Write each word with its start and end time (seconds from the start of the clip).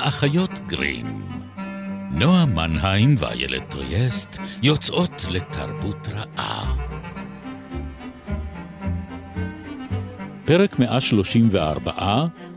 האחיות 0.00 0.50
גרים. 0.66 1.06
נועה 2.10 2.44
מנהיים 2.46 3.14
ואיילת 3.18 3.62
טריאסט 3.68 4.38
יוצאות 4.62 5.24
לתרבות 5.30 6.08
רעה. 6.08 6.76
פרק 10.44 10.78
134, 10.78 11.92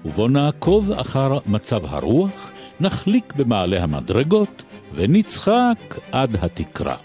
ובו 0.05 0.27
נעקוב 0.27 0.91
אחר 0.91 1.37
מצב 1.45 1.85
הרוח, 1.85 2.51
נחליק 2.79 3.33
במעלה 3.35 3.83
המדרגות 3.83 4.63
ונצחק 4.93 5.97
עד 6.11 6.35
התקרה. 6.41 6.95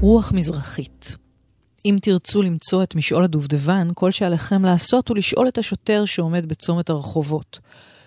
רוח 0.00 0.32
מזרחית. 0.32 1.21
אם 1.84 1.98
תרצו 2.02 2.42
למצוא 2.42 2.82
את 2.82 2.94
משעול 2.94 3.24
הדובדבן, 3.24 3.88
כל 3.94 4.10
שעליכם 4.10 4.64
לעשות 4.64 5.08
הוא 5.08 5.16
לשאול 5.16 5.48
את 5.48 5.58
השוטר 5.58 6.04
שעומד 6.04 6.46
בצומת 6.46 6.90
הרחובות. 6.90 7.58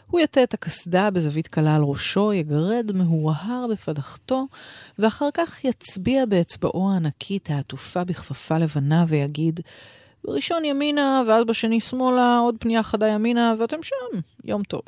הוא 0.07 0.19
יטה 0.19 0.43
את 0.43 0.53
הקסדה 0.53 1.11
בזווית 1.11 1.47
קלה 1.47 1.75
על 1.75 1.83
ראשו, 1.83 2.33
יגרד 2.33 2.91
מהורהר 2.93 3.65
בפדחתו, 3.71 4.45
ואחר 4.99 5.29
כך 5.33 5.65
יצביע 5.65 6.25
באצבעו 6.25 6.91
הענקית 6.91 7.49
העטופה 7.49 8.03
בכפפה 8.03 8.57
לבנה 8.57 9.05
ויגיד, 9.07 9.59
בראשון 10.23 10.65
ימינה, 10.65 11.23
ואז 11.27 11.43
בשני 11.43 11.79
שמאלה, 11.79 12.37
עוד 12.37 12.55
פנייה 12.59 12.83
חדה 12.83 13.07
ימינה, 13.07 13.53
ואתם 13.59 13.83
שם. 13.83 14.19
יום 14.43 14.63
טוב. 14.63 14.81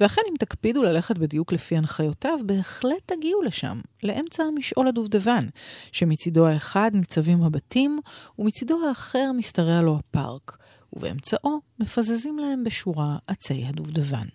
ואכן, 0.00 0.22
אם 0.30 0.34
תקפידו 0.38 0.82
ללכת 0.82 1.18
בדיוק 1.18 1.52
לפי 1.52 1.76
הנחיותיו, 1.76 2.38
בהחלט 2.46 3.02
תגיעו 3.06 3.42
לשם, 3.42 3.80
לאמצע 4.02 4.42
המשעול 4.42 4.88
הדובדבן, 4.88 5.48
שמצידו 5.92 6.46
האחד 6.46 6.90
ניצבים 6.94 7.42
הבתים, 7.42 8.00
ומצידו 8.38 8.88
האחר 8.88 9.32
משתרע 9.34 9.82
לו 9.82 9.98
הפארק, 9.98 10.56
ובאמצעו 10.92 11.60
מפזזים 11.80 12.38
להם 12.38 12.64
בשורה 12.64 13.16
עצי 13.26 13.64
הדובדבן. 13.66 14.26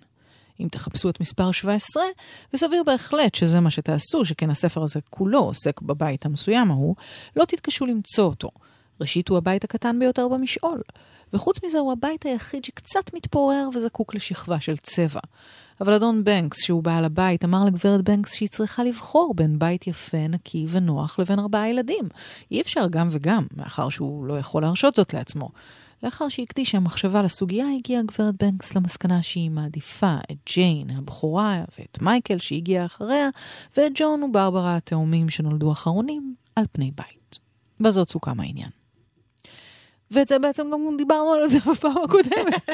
אם 0.59 0.67
תחפשו 0.71 1.09
את 1.09 1.21
מספר 1.21 1.51
17, 1.51 2.03
וסביר 2.53 2.83
בהחלט 2.85 3.35
שזה 3.35 3.59
מה 3.59 3.71
שתעשו, 3.71 4.25
שכן 4.25 4.49
הספר 4.49 4.83
הזה 4.83 4.99
כולו 5.09 5.39
עוסק 5.39 5.81
בבית 5.81 6.25
המסוים 6.25 6.71
ההוא, 6.71 6.95
לא 7.35 7.45
תתקשו 7.45 7.85
למצוא 7.85 8.25
אותו. 8.25 8.49
ראשית, 9.03 9.29
הוא 9.29 9.37
הבית 9.37 9.63
הקטן 9.63 9.99
ביותר 9.99 10.27
במשעול, 10.27 10.81
וחוץ 11.33 11.63
מזה 11.65 11.79
הוא 11.79 11.91
הבית 11.91 12.25
היחיד 12.25 12.65
שקצת 12.65 13.13
מתפורר 13.13 13.69
וזקוק 13.75 14.15
לשכבה 14.15 14.59
של 14.59 14.77
צבע. 14.77 15.19
אבל 15.81 15.93
אדון 15.93 16.23
בנקס, 16.23 16.57
שהוא 16.63 16.83
בעל 16.83 17.05
הבית, 17.05 17.45
אמר 17.45 17.65
לגברת 17.65 18.01
בנקס 18.01 18.33
שהיא 18.35 18.49
צריכה 18.49 18.83
לבחור 18.83 19.33
בין 19.35 19.59
בית 19.59 19.87
יפה, 19.87 20.27
נקי 20.27 20.65
ונוח 20.69 21.19
לבין 21.19 21.39
ארבעה 21.39 21.69
ילדים. 21.69 22.05
אי 22.51 22.61
אפשר 22.61 22.87
גם 22.89 23.07
וגם, 23.11 23.45
מאחר 23.57 23.89
שהוא 23.89 24.25
לא 24.25 24.39
יכול 24.39 24.61
להרשות 24.61 24.95
זאת 24.95 25.13
לעצמו. 25.13 25.49
לאחר 26.03 26.29
שהקדישה 26.29 26.79
מחשבה 26.79 27.21
לסוגיה, 27.21 27.65
הגיעה 27.77 28.03
גברת 28.03 28.43
בנקס 28.43 28.75
למסקנה 28.75 29.23
שהיא 29.23 29.51
מעדיפה 29.51 30.15
את 30.31 30.37
ג'יין, 30.53 30.89
הבכורה, 30.89 31.63
ואת 31.79 32.01
מייקל 32.01 32.37
שהגיע 32.37 32.85
אחריה, 32.85 33.29
ואת 33.77 33.91
ג'ון 33.95 34.23
וברברה 34.23 34.75
התאומים 34.75 35.29
שנולדו 35.29 35.71
אחרונים, 35.71 36.35
על 36.55 36.65
פני 36.71 36.91
בית. 36.95 37.39
בזאת 37.79 38.09
סוכם 38.09 38.39
העניין. 38.39 38.82
ואת 40.13 40.27
זה 40.27 40.39
בעצם 40.39 40.71
גם 40.73 40.97
דיברנו 40.97 41.33
על 41.33 41.47
זה 41.47 41.59
בפעם 41.71 42.03
הקודמת. 42.03 42.69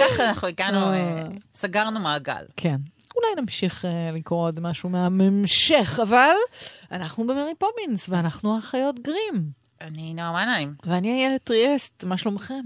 ככה 0.00 0.28
אנחנו 0.28 0.48
הגענו, 0.48 0.92
אה, 0.92 1.22
סגרנו 1.54 2.00
מעגל. 2.00 2.44
כן. 2.56 2.76
אולי 3.16 3.42
נמשיך 3.42 3.84
uh, 3.84 4.16
לקרוא 4.16 4.46
עוד 4.46 4.60
משהו 4.60 4.88
מהממשך, 4.88 6.00
אבל 6.02 6.34
אנחנו 6.92 7.26
במרי 7.26 7.52
פופינס, 7.58 8.08
ואנחנו 8.08 8.58
אחיות 8.58 8.98
גרים. 8.98 9.50
אני 9.80 10.14
נועה 10.14 10.32
מנהיים. 10.32 10.74
ואני 10.86 11.12
איילת 11.12 11.44
טריאסט, 11.44 12.04
מה 12.04 12.18
שלומכם? 12.18 12.64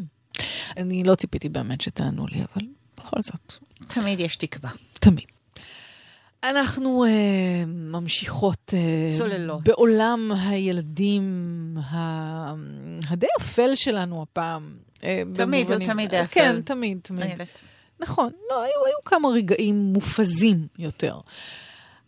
אני 0.76 1.04
לא 1.04 1.14
ציפיתי 1.14 1.48
באמת 1.48 1.80
שתענו 1.80 2.26
לי, 2.26 2.38
אבל 2.38 2.66
בכל 2.96 3.22
זאת. 3.22 3.52
תמיד 3.88 4.20
יש 4.20 4.36
תקווה. 4.36 4.70
תמיד. 4.92 5.33
אנחנו 6.50 7.04
אה, 7.04 7.08
ממשיכות 7.66 8.74
אה, 8.74 9.18
צוללות. 9.18 9.62
בעולם 9.64 10.30
הילדים 10.40 11.24
ה... 11.78 12.54
הדי 13.08 13.26
אפל 13.40 13.74
שלנו 13.74 14.22
הפעם. 14.22 14.76
אה, 14.96 15.02
תמיד, 15.34 15.70
הוא 15.72 15.84
תמיד 15.84 16.14
אפל. 16.14 16.34
כן, 16.34 16.60
תמיד, 16.62 16.98
תמיד. 17.02 17.22
איילת. 17.22 17.58
נכון, 18.00 18.30
לא, 18.50 18.62
היו, 18.62 18.86
היו 18.86 18.96
כמה 19.04 19.28
רגעים 19.28 19.74
מופזים 19.92 20.66
יותר. 20.78 21.18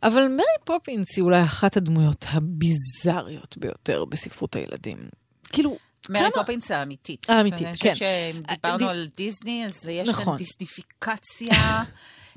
אבל 0.02 0.28
מרי 0.28 0.44
פופינס 0.64 1.16
היא 1.16 1.22
אולי 1.24 1.42
אחת 1.42 1.76
הדמויות 1.76 2.24
הביזריות 2.28 3.56
ביותר 3.58 4.04
בספרות 4.04 4.56
הילדים. 4.56 5.08
כאילו, 5.52 5.76
מרי 6.10 6.20
כמה- 6.20 6.42
פופינס 6.42 6.70
האמיתית. 6.70 7.30
האמיתית, 7.30 7.66
אני 7.66 7.76
כן. 7.76 7.94
חושבת 7.94 7.96
שאם 7.96 8.42
דיברנו 8.54 8.78
די- 8.78 8.84
על 8.90 9.08
דיסני, 9.16 9.66
אז 9.66 9.88
יש 9.88 10.08
נכון. 10.08 10.24
כאן 10.24 10.36
דיסניפיקציה 10.36 11.82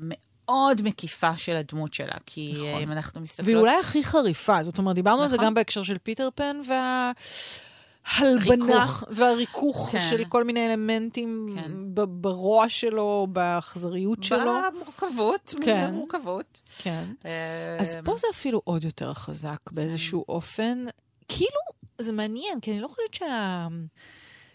מאוד 0.50 0.82
מקיפה 0.82 1.36
של 1.36 1.56
הדמות 1.56 1.94
שלה, 1.94 2.14
כי 2.26 2.52
נכון. 2.54 2.66
אה, 2.66 2.78
אם 2.78 2.92
אנחנו 2.92 3.20
מסתכלות... 3.20 3.46
והיא 3.46 3.56
אולי 3.56 3.74
הכי 3.80 4.04
חריפה, 4.04 4.62
זאת 4.62 4.78
אומרת, 4.78 4.94
דיברנו 4.94 5.22
על 5.22 5.28
זה 5.28 5.36
נכון. 5.36 5.46
גם 5.46 5.54
בהקשר 5.54 5.82
של 5.82 5.98
פיטר 5.98 6.28
פן 6.34 6.60
וההלבנה 6.68 8.74
ריכוך. 8.74 9.04
והריכוך 9.10 9.88
כן. 9.92 10.10
של 10.10 10.24
כל 10.24 10.44
מיני 10.44 10.66
אלמנטים 10.66 11.46
כן. 11.54 11.72
ברוע 12.08 12.68
שלו, 12.68 13.26
באכזריות 13.32 14.24
שלו. 14.24 14.52
במורכבות, 14.72 15.54
כן. 15.56 15.64
כן. 15.64 15.94
מורכבות. 15.94 16.62
כן. 16.82 17.04
אה, 17.26 17.76
אז 17.80 17.96
פה 18.04 18.16
זה 18.16 18.26
אפילו 18.30 18.60
עוד 18.64 18.84
יותר 18.84 19.14
חזק 19.14 19.60
באיזשהו 19.70 20.24
אופן. 20.28 20.84
כאילו, 21.28 21.60
זה 21.98 22.12
מעניין, 22.12 22.60
כי 22.60 22.70
אני 22.70 22.80
לא 22.80 22.88
חושבת 22.88 23.14
שה... 23.14 23.68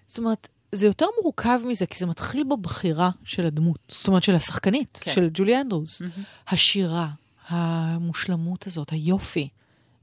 זאת 0.06 0.18
אומרת, 0.18 0.48
זה 0.72 0.88
יותר 0.88 1.06
מורכב 1.24 1.60
מזה, 1.66 1.86
כי 1.86 2.00
זה 2.00 2.06
מתחיל 2.06 2.44
בבחירה 2.44 3.10
של 3.24 3.48
הדמות. 3.48 3.80
זאת 3.88 4.08
אומרת, 4.08 4.24
של 4.24 4.36
השחקנית, 4.36 4.98
כן. 5.02 5.14
של 5.14 5.30
ג'ולי 5.34 5.62
אנדרוס. 5.62 6.02
מהמם. 6.02 6.24
השירה, 6.48 7.08
המושלמות 7.48 8.68
הזאת, 8.68 8.90
היופי. 8.90 9.50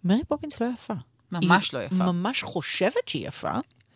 מרי 0.04 0.24
פופינס 0.28 0.60
לא 0.60 0.66
יפה. 0.74 0.94
ממש 1.32 1.74
לא 1.74 1.82
יפה. 1.82 1.94
ממש 2.04 2.42
חושבת 2.42 3.08
שהיא 3.08 3.28
יפה. 3.28 3.52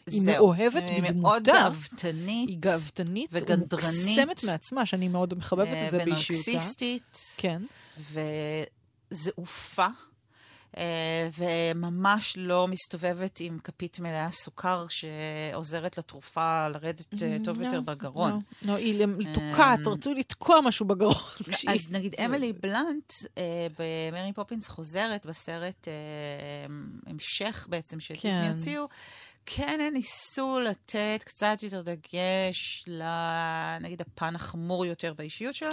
היא 0.07 0.23
זהו. 0.23 0.35
מאוהבת 0.35 0.83
היא 0.83 1.13
מאוד. 1.15 1.43
גאוותנית. 1.45 2.49
היא 2.49 2.59
גאוותנית 2.61 3.31
וגנדרנית. 3.33 3.73
ומוקסמת 3.73 4.45
מעצמה, 4.45 4.87
שאני 4.87 5.09
מאוד 5.09 5.35
מחבבת 5.39 5.69
את 5.69 5.91
זה 5.91 5.99
באישיותה. 5.99 6.51
ונרקסיסטית. 6.51 7.19
כן. 7.37 7.63
וזעופה, 9.11 9.87
אה, 9.87 9.91
וממש 11.39 12.37
לא 12.37 12.69
מסתובבת 12.69 13.41
עם 13.41 13.59
כפית 13.59 14.01
מלאה 14.01 14.31
סוכר 14.31 14.87
שעוזרת 14.89 15.99
לתרופה 15.99 16.69
לרדת 16.69 17.23
אה, 17.23 17.37
טוב 17.45 17.61
לא, 17.61 17.65
יותר 17.65 17.81
בגרון. 17.81 18.33
לא, 18.33 18.39
לא, 18.63 18.73
היא 18.73 19.07
היא 19.19 19.35
תוקעת, 19.35 19.87
רצו 19.87 20.15
לתקוע 20.15 20.61
משהו 20.61 20.87
בגרון. 20.87 21.15
אז 21.69 21.91
נגיד 21.91 22.15
אמילי 22.25 22.53
בלנט 22.53 23.13
אה, 23.39 23.67
במרי 23.79 24.33
פופינס 24.33 24.69
חוזרת 24.69 25.27
בסרט 25.27 25.89
אה, 25.89 25.93
המשך 27.07 27.67
בעצם 27.71 28.01
שדיסני 28.01 28.31
כן. 28.31 28.53
הוציאו, 28.53 28.89
כן 29.47 29.79
הם 29.81 29.93
ניסו 29.93 30.59
לתת 30.61 31.23
קצת 31.25 31.57
יותר 31.63 31.83
דגש 31.83 32.85
לנגיד 32.87 34.01
הפן 34.01 34.35
החמור 34.37 34.87
יותר 34.87 35.13
באישיות 35.19 35.55
שלה. 35.55 35.71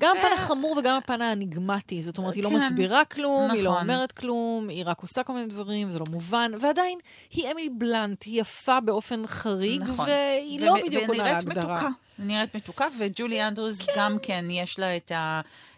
גם 0.00 0.16
הפן 0.18 0.28
ו- 0.30 0.34
החמור 0.34 0.76
וגם 0.78 0.96
הפן 0.96 1.22
האניגמטי. 1.22 2.02
זאת 2.02 2.18
אומרת, 2.18 2.34
היא 2.34 2.42
לא 2.44 2.48
כן. 2.48 2.54
מסבירה 2.56 3.04
כלום, 3.04 3.50
היא 3.50 3.62
לא 3.62 3.70
נכון. 3.70 3.82
אומרת 3.82 4.12
כלום, 4.12 4.68
היא 4.68 4.84
רק 4.86 5.00
עושה 5.00 5.22
כל 5.22 5.32
מיני 5.32 5.46
דברים, 5.46 5.90
זה 5.90 5.98
לא 5.98 6.04
מובן, 6.10 6.52
ועדיין, 6.60 6.98
היא 7.30 7.50
אמילי 7.52 7.68
בלנט, 7.70 8.22
היא 8.24 8.40
יפה 8.40 8.80
באופן 8.80 9.26
חריג, 9.26 9.82
נכון. 9.82 10.08
והיא 10.08 10.60
ו- 10.60 10.64
לא 10.64 10.74
בדיוק 10.86 11.02
עונה 11.08 11.22
ונראית 11.22 11.44
להגדרה. 11.44 11.74
מתוקה. 11.74 11.88
נראית 12.18 12.56
מתוקה, 12.56 12.86
וג'ולי 12.98 13.46
אנדרוס 13.46 13.82
כן. 13.82 13.92
גם 13.96 14.16
כן, 14.22 14.44
יש 14.50 14.78
לה 14.78 14.96
את 14.96 15.12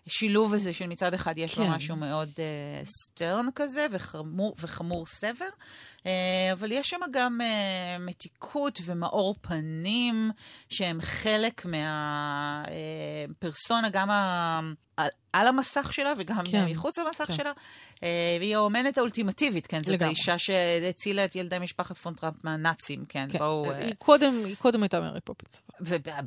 השילוב 0.07 0.55
הזה 0.55 0.73
של 0.73 0.87
מצד 0.87 1.15
אחד 1.15 1.39
יש 1.39 1.55
כן. 1.55 1.63
לה 1.63 1.69
משהו 1.69 1.97
מאוד 1.97 2.29
uh, 2.29 2.41
סטרן 2.85 3.47
כזה, 3.55 3.87
וחמור, 3.91 4.55
וחמור 4.59 5.07
סבר, 5.07 5.49
uh, 5.99 6.07
אבל 6.53 6.73
יש 6.73 6.89
שם 6.89 7.01
גם 7.11 7.41
uh, 7.41 7.45
מתיקות 8.03 8.79
ומאור 8.85 9.35
פנים, 9.41 10.31
שהם 10.69 11.01
חלק 11.01 11.67
מהפרסונה, 13.37 13.89
גם 13.89 14.11
ה... 14.11 14.61
על, 15.33 15.49
המסך 15.49 15.93
שלה 15.93 16.13
וגם 16.19 16.45
כן, 16.45 16.51
כן, 16.51 16.67
מחוץ 16.71 16.99
למסך 16.99 17.25
כן. 17.25 17.33
כן. 17.33 17.39
שלה. 17.39 17.53
אה, 17.97 18.01
והיא 18.39 18.57
האומנת 18.57 18.99
האולטימטיבית, 18.99 19.67
כן? 19.67 19.79
זאת 19.79 19.89
לגמרי. 19.89 20.07
האישה 20.07 20.39
שהצילה 20.39 21.25
את 21.25 21.37
ילדי 21.37 21.59
משפחת 21.59 21.97
פון 21.97 22.15
טראפ 22.15 22.45
מהנאצים, 22.45 23.05
כן? 23.09 23.29
כן, 23.33 23.39
בואו... 23.39 23.71
אה, 23.71 23.79
היא 23.79 23.95
קודם, 23.99 24.33
היא 24.45 24.57
קודם 24.57 24.83
הייתה 24.83 25.01
מרי 25.01 25.21
פופינס. 25.21 25.61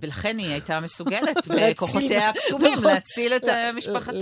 ולכן 0.01 0.37
היא 0.37 0.47
הייתה 0.51 0.79
מסוגלת. 0.79 1.47
בכוחותיה 1.57 2.29
הקסומים 2.29 2.73
נכון. 2.73 2.83
להציל 2.85 3.33
את 3.35 3.43
אה, 3.49 3.71
משפחת. 3.71 4.13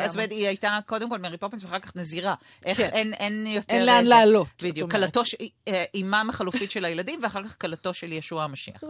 אז 0.00 0.16
באמת, 0.16 0.30
היא 0.30 0.46
הייתה 0.46 0.78
קודם 0.86 1.08
כל 1.10 1.18
מרי 1.18 1.38
פופינס 1.38 1.64
ואחר 1.64 1.78
כך 1.78 1.96
נזירה. 1.96 2.34
איך 2.64 2.78
כן. 2.78 3.12
אין- 3.12 3.46
יותר... 3.46 3.74
אין 3.76 3.86
לאן 3.86 3.98
איזה- 3.98 4.08
לעלות, 4.10 4.62
בדיוק, 4.62 4.94
אומרת. 4.94 5.14
כלתו, 5.14 5.22
אה, 5.68 5.84
אימם 5.94 6.26
החלופית 6.30 6.70
של 6.70 6.84
הילדים 6.84 7.18
ואחר 7.22 7.42
כך 7.44 7.56
כלתו 7.60 7.94
של 7.94 8.12
ישוע 8.12 8.44
המשיח. 8.44 8.80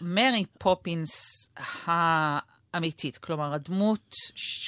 מרי 0.00 0.44
פופינס 0.58 1.10
האמיתית, 1.86 3.18
כלומר, 3.18 3.52
הדמות 3.54 4.14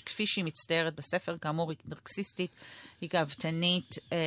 כפי 0.07 0.27
שהיא 0.27 0.45
מצטיירת 0.45 0.95
בספר, 0.97 1.37
כאמור, 1.39 1.71
היא 1.71 1.79
נרקסיסטית, 1.89 2.51
היא 3.01 3.11
גאוותנית, 3.13 3.95
אה, 4.13 4.19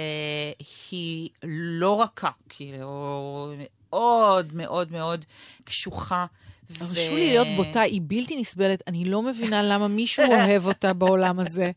היא 0.91 1.29
לא 1.43 2.01
רכה, 2.01 2.29
כאילו, 2.49 3.53
מאוד 3.93 4.53
מאוד 4.53 4.91
מאוד 4.91 5.25
קשוחה. 5.63 6.25
הרשו 6.81 7.15
לי 7.15 7.27
להיות 7.27 7.47
בוטה, 7.55 7.81
היא 7.81 8.01
בלתי 8.03 8.35
נסבלת. 8.39 8.83
אני 8.87 9.05
לא 9.05 9.21
מבינה 9.21 9.63
למה 9.63 9.87
מישהו 9.87 10.25
אוהב 10.25 10.65
אותה 10.65 10.93
בעולם 10.93 11.39
הזה, 11.39 11.71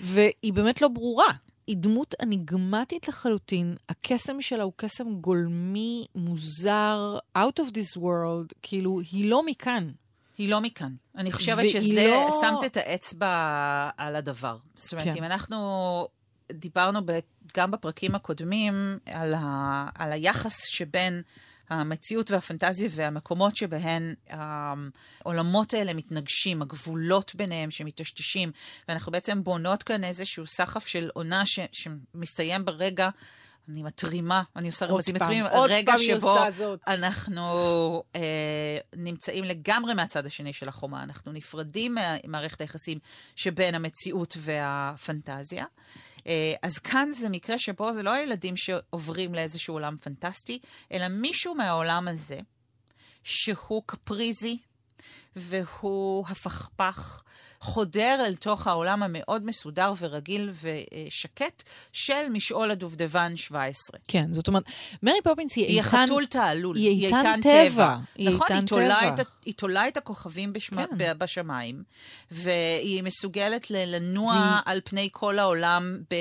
והיא 0.00 0.52
באמת 0.52 0.82
לא 0.82 0.88
ברורה. 0.88 1.32
היא 1.66 1.76
דמות 1.76 2.14
אניגמטית 2.22 3.08
לחלוטין, 3.08 3.76
הקסם 3.88 4.42
שלה 4.42 4.62
הוא 4.62 4.72
קסם 4.76 5.14
גולמי, 5.14 6.06
מוזר, 6.14 7.18
out 7.38 7.60
of 7.60 7.70
this 7.72 7.96
world, 7.96 8.54
כאילו, 8.62 9.00
היא 9.12 9.30
לא 9.30 9.46
מכאן. 9.46 9.90
היא 10.38 10.48
לא 10.48 10.60
מכאן. 10.60 10.94
אני 11.16 11.32
חושבת 11.32 11.68
שזה, 11.68 12.06
לא... 12.10 12.40
שמת 12.42 12.64
את 12.64 12.76
האצבע 12.76 13.90
על 13.96 14.16
הדבר. 14.16 14.56
זאת 14.74 14.92
אומרת, 14.92 15.04
כן. 15.04 15.16
אם 15.16 15.24
אנחנו 15.24 16.08
דיברנו 16.52 17.00
ב, 17.06 17.18
גם 17.56 17.70
בפרקים 17.70 18.14
הקודמים 18.14 18.98
על, 19.06 19.34
ה, 19.34 19.88
על 19.94 20.12
היחס 20.12 20.66
שבין 20.66 21.22
המציאות 21.70 22.30
והפנטזיה 22.30 22.88
והמקומות 22.92 23.56
שבהן 23.56 24.14
העולמות 24.28 25.74
האלה 25.74 25.94
מתנגשים, 25.94 26.62
הגבולות 26.62 27.34
ביניהם 27.34 27.70
שמטשטשים, 27.70 28.52
ואנחנו 28.88 29.12
בעצם 29.12 29.44
בונות 29.44 29.82
כאן 29.82 30.04
איזשהו 30.04 30.46
סחף 30.46 30.86
של 30.86 31.10
עונה 31.14 31.46
ש, 31.46 31.58
שמסתיים 31.72 32.64
ברגע. 32.64 33.08
אני 33.68 33.82
מתרימה, 33.82 34.42
אני 34.56 34.68
עושה 34.68 34.86
רמזים 34.86 35.14
מתרימים, 35.14 35.44
רגע 35.46 35.98
שבו 35.98 36.36
אנחנו 36.86 38.02
אה, 38.16 38.78
נמצאים 38.96 39.44
לגמרי 39.44 39.94
מהצד 39.94 40.26
השני 40.26 40.52
של 40.52 40.68
החומה, 40.68 41.02
אנחנו 41.02 41.32
נפרדים 41.32 41.96
ממערכת 42.24 42.60
היחסים 42.60 42.98
שבין 43.36 43.74
המציאות 43.74 44.36
והפנטזיה. 44.40 45.64
אה, 46.30 46.54
אז 46.62 46.78
כאן 46.78 47.12
זה 47.12 47.28
מקרה 47.28 47.58
שבו 47.58 47.92
זה 47.92 48.02
לא 48.02 48.10
הילדים 48.10 48.56
שעוברים 48.56 49.34
לאיזשהו 49.34 49.74
עולם 49.74 49.96
פנטסטי, 49.96 50.58
אלא 50.92 51.08
מישהו 51.08 51.54
מהעולם 51.54 52.08
הזה, 52.08 52.38
שהוא 53.24 53.82
קפריזי, 53.86 54.58
והוא 55.36 56.24
הפכפך, 56.28 57.22
חודר 57.60 58.22
אל 58.26 58.34
תוך 58.34 58.66
העולם 58.66 59.02
המאוד 59.02 59.44
מסודר 59.44 59.92
ורגיל 59.98 60.50
ושקט 60.62 61.62
של 61.92 62.28
משעול 62.32 62.70
הדובדבן 62.70 63.36
17. 63.36 64.00
כן, 64.08 64.32
זאת 64.32 64.48
אומרת, 64.48 64.62
מרי 65.02 65.22
פופינס 65.24 65.56
היא 65.56 65.64
איתן... 65.64 65.98
היא 65.98 66.06
חתול 66.06 66.26
תעלול, 66.26 66.76
היא 66.76 67.06
איתן 67.06 67.40
טבע. 67.42 67.96
היא 68.16 68.30
נכון, 68.30 68.46
היא 68.50 68.60
תולה, 68.66 69.08
את, 69.08 69.26
היא 69.44 69.54
תולה 69.54 69.88
את 69.88 69.96
הכוכבים 69.96 70.52
בשמה, 70.52 70.84
כן. 70.98 71.18
בשמיים, 71.18 71.82
והיא 72.30 73.02
מסוגלת 73.02 73.70
לנוע 73.70 74.32
והיא... 74.32 74.62
על 74.64 74.80
פני 74.84 75.08
כל 75.12 75.38
העולם 75.38 75.98
ב, 76.10 76.14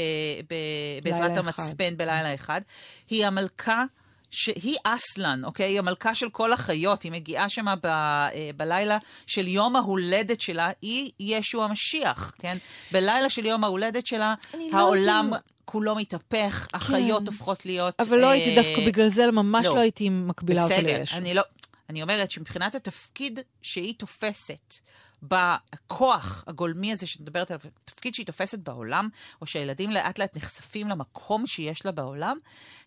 ב, 0.49 0.55
בעזרת 1.03 1.37
המצפן 1.37 1.97
בלילה 1.97 2.35
אחד. 2.35 2.61
היא 3.09 3.25
המלכה 3.25 3.83
שהיא 4.31 4.77
אסלן, 4.83 5.41
אוקיי? 5.45 5.65
היא 5.65 5.79
המלכה 5.79 6.15
של 6.15 6.29
כל 6.29 6.53
החיות, 6.53 7.03
היא 7.03 7.11
מגיעה 7.11 7.49
שמה 7.49 7.75
ב, 7.75 7.85
אה, 7.85 8.49
בלילה 8.57 8.97
של 9.27 9.47
יום 9.47 9.75
ההולדת 9.75 10.41
שלה, 10.41 10.69
היא 10.81 11.11
ישו 11.19 11.63
המשיח, 11.63 12.33
כן? 12.39 12.57
בלילה 12.91 13.29
של 13.29 13.45
יום 13.45 13.63
ההולדת 13.63 14.07
שלה, 14.07 14.35
לא 14.53 14.77
העולם... 14.77 15.29
לא 15.31 15.37
כולו 15.71 15.95
מתהפך, 15.95 16.67
כן. 16.69 16.77
החיות 16.77 17.27
הופכות 17.27 17.65
להיות... 17.65 18.01
אבל 18.01 18.17
לא 18.17 18.25
אה... 18.25 18.31
הייתי 18.31 18.55
דווקא 18.55 18.87
בגלל 18.87 19.07
זה, 19.07 19.31
ממש 19.31 19.65
לא, 19.65 19.75
לא 19.75 19.79
הייתי 19.79 20.09
מקבילה 20.09 20.63
אותה 20.63 20.81
לישו. 20.81 21.03
בסדר, 21.03 21.17
אני 21.17 21.33
לא... 21.33 21.41
אני 21.89 22.01
אומרת 22.01 22.31
שמבחינת 22.31 22.75
התפקיד 22.75 23.39
שהיא 23.61 23.93
תופסת 23.97 24.73
בכוח 25.21 26.43
הגולמי 26.47 26.91
הזה 26.91 27.07
שאת 27.07 27.21
מדברת 27.21 27.51
עליו, 27.51 27.61
תפקיד 27.85 28.15
שהיא 28.15 28.25
תופסת 28.25 28.59
בעולם, 28.59 29.09
או 29.41 29.47
שהילדים 29.47 29.91
לאט 29.91 30.19
לאט 30.19 30.37
נחשפים 30.37 30.87
למקום 30.87 31.47
שיש 31.47 31.85
לה 31.85 31.91
בעולם, 31.91 32.37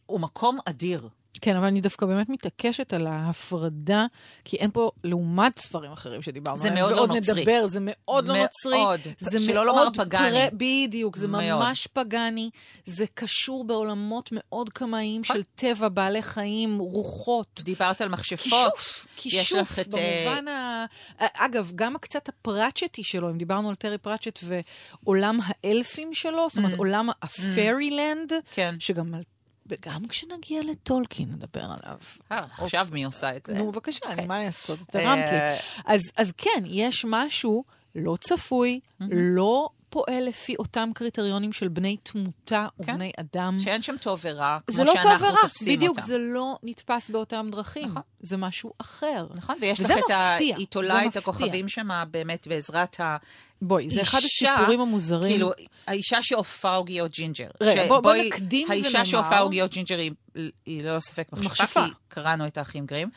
הוא 0.06 0.21
מקום 0.21 0.59
אדיר. 0.69 1.09
כן, 1.40 1.56
אבל 1.56 1.67
אני 1.67 1.81
דווקא 1.81 2.06
באמת 2.06 2.29
מתעקשת 2.29 2.93
על 2.93 3.06
ההפרדה, 3.06 4.06
כי 4.44 4.56
אין 4.56 4.70
פה, 4.70 4.90
לעומת 5.05 5.58
ספרים 5.58 5.93
אחרים 5.93 6.23
שדיברנו 6.23 6.61
עליהם, 6.61 6.76
זה 6.76 6.81
מאוד 6.81 6.96
לא 6.96 7.14
נוצרי. 7.14 7.40
נדבר, 7.40 7.67
זה 7.67 7.79
מאוד 7.82 8.26
לא 8.26 8.34
נוצרי. 8.43 8.79
מאוד, 8.79 9.00
זה 9.19 9.38
שלא 9.38 9.67
לומר 9.67 9.88
פגאני. 9.94 10.50
פר... 10.50 10.56
בדיוק, 10.56 11.17
זה 11.17 11.29
מאוד. 11.29 11.43
ממש 11.44 11.87
פגאני. 11.87 12.50
זה 12.87 13.05
קשור 13.14 13.64
בעולמות 13.64 14.29
מאוד 14.32 14.69
קמאיים 14.69 15.25
של 15.25 15.43
טבע, 15.55 15.88
בעלי 15.88 16.23
חיים, 16.23 16.79
רוחות. 16.79 17.61
דיברת 17.64 18.00
על 18.00 18.08
מכשפות. 18.08 18.73
כישוף, 18.76 19.06
כישוף, 19.17 19.79
אה, 19.79 19.84
במובן 19.84 20.49
ה... 20.49 20.84
אגב, 21.19 21.73
גם 21.75 21.96
הקצת 21.96 22.29
הפראצ'טי 22.29 23.05
שלו, 23.05 23.31
אם 23.31 23.38
דיברנו 23.38 23.69
על 23.69 23.75
טרי 23.75 23.99
פראצ'ט 23.99 24.38
ועולם 24.43 25.38
האלפים 25.44 26.14
שלו, 26.14 26.49
זאת 26.49 26.58
אומרת, 26.58 26.75
אממ. 26.75 26.79
עולם 26.79 27.08
ה 27.23 27.32
fairyland, 27.32 28.32
כן. 28.55 28.75
שגם 28.81 29.14
על 29.14 29.23
וגם 29.72 30.08
כשנגיע 30.08 30.62
לטולקין 30.62 31.28
נדבר 31.28 31.64
עליו. 31.64 31.98
אה, 32.32 32.44
עכשיו 32.58 32.88
מי 32.92 33.04
עושה 33.04 33.36
את 33.36 33.46
זה? 33.46 33.54
נו, 33.54 33.72
בבקשה, 33.72 34.06
אוקיי. 34.10 34.26
מה 34.26 34.44
לעשות? 34.44 34.78
לי. 34.94 35.04
אה, 35.06 35.56
אז 36.16 36.32
כן, 36.36 36.62
יש 36.66 37.04
משהו 37.08 37.64
לא 37.94 38.16
צפוי, 38.20 38.80
לא 39.00 39.69
פועל 39.93 40.25
לפי 40.29 40.56
אותם 40.59 40.91
קריטריונים 40.94 41.53
של 41.53 41.69
בני 41.69 41.97
תמותה 41.97 42.67
כן. 42.87 42.93
ובני 42.93 43.12
אדם. 43.21 43.56
שאין 43.61 43.83
שם 43.83 43.97
טוב 44.00 44.21
ורע, 44.23 44.59
כמו 44.67 44.85
לא 44.85 44.93
שאנחנו 44.93 45.27
ורע. 45.27 45.41
תופסים 45.43 45.77
בדיוק, 45.77 45.97
אותם. 45.97 46.06
זה 46.06 46.19
לא 46.19 46.56
נתפס 46.62 47.11
באותם 47.11 47.49
דרכים. 47.53 47.85
נכון. 47.85 48.03
זה 48.21 48.37
משהו 48.37 48.73
אחר. 48.79 49.27
נכון, 49.35 49.56
ויש 49.61 49.81
לך 49.81 49.91
את 49.91 50.11
ה... 50.11 50.35
היא 50.35 50.67
תולה 50.67 51.06
את 51.06 51.17
הכוכבים 51.17 51.69
שם 51.69 51.89
באמת 52.11 52.47
בעזרת 52.47 53.00
ה... 53.00 53.17
בואי, 53.62 53.91
זה 53.91 54.03
אחד 54.03 54.19
הסיפורים 54.19 54.81
המוזרים. 54.81 55.33
כאילו, 55.33 55.50
האישה 55.87 56.23
שאופה 56.23 56.75
עוגיות 56.75 57.11
ג'ינג'ר. 57.11 57.49
רגע, 57.61 57.89
בואי 57.89 58.00
בוא 58.03 58.15
נקדים 58.15 58.69
ונאמר. 58.71 58.85
האישה 58.85 59.05
שאופה 59.05 59.39
עוגיות 59.39 59.71
ג'ינג'ר 59.71 59.99
היא, 59.99 60.12
היא 60.67 60.83
ללא 60.83 61.00
ספק 61.00 61.29
מכשפה, 61.33 61.85
כי 61.85 61.91
קראנו 62.09 62.47
את 62.47 62.59
האחים 62.59 62.87
גרים. 62.87 63.09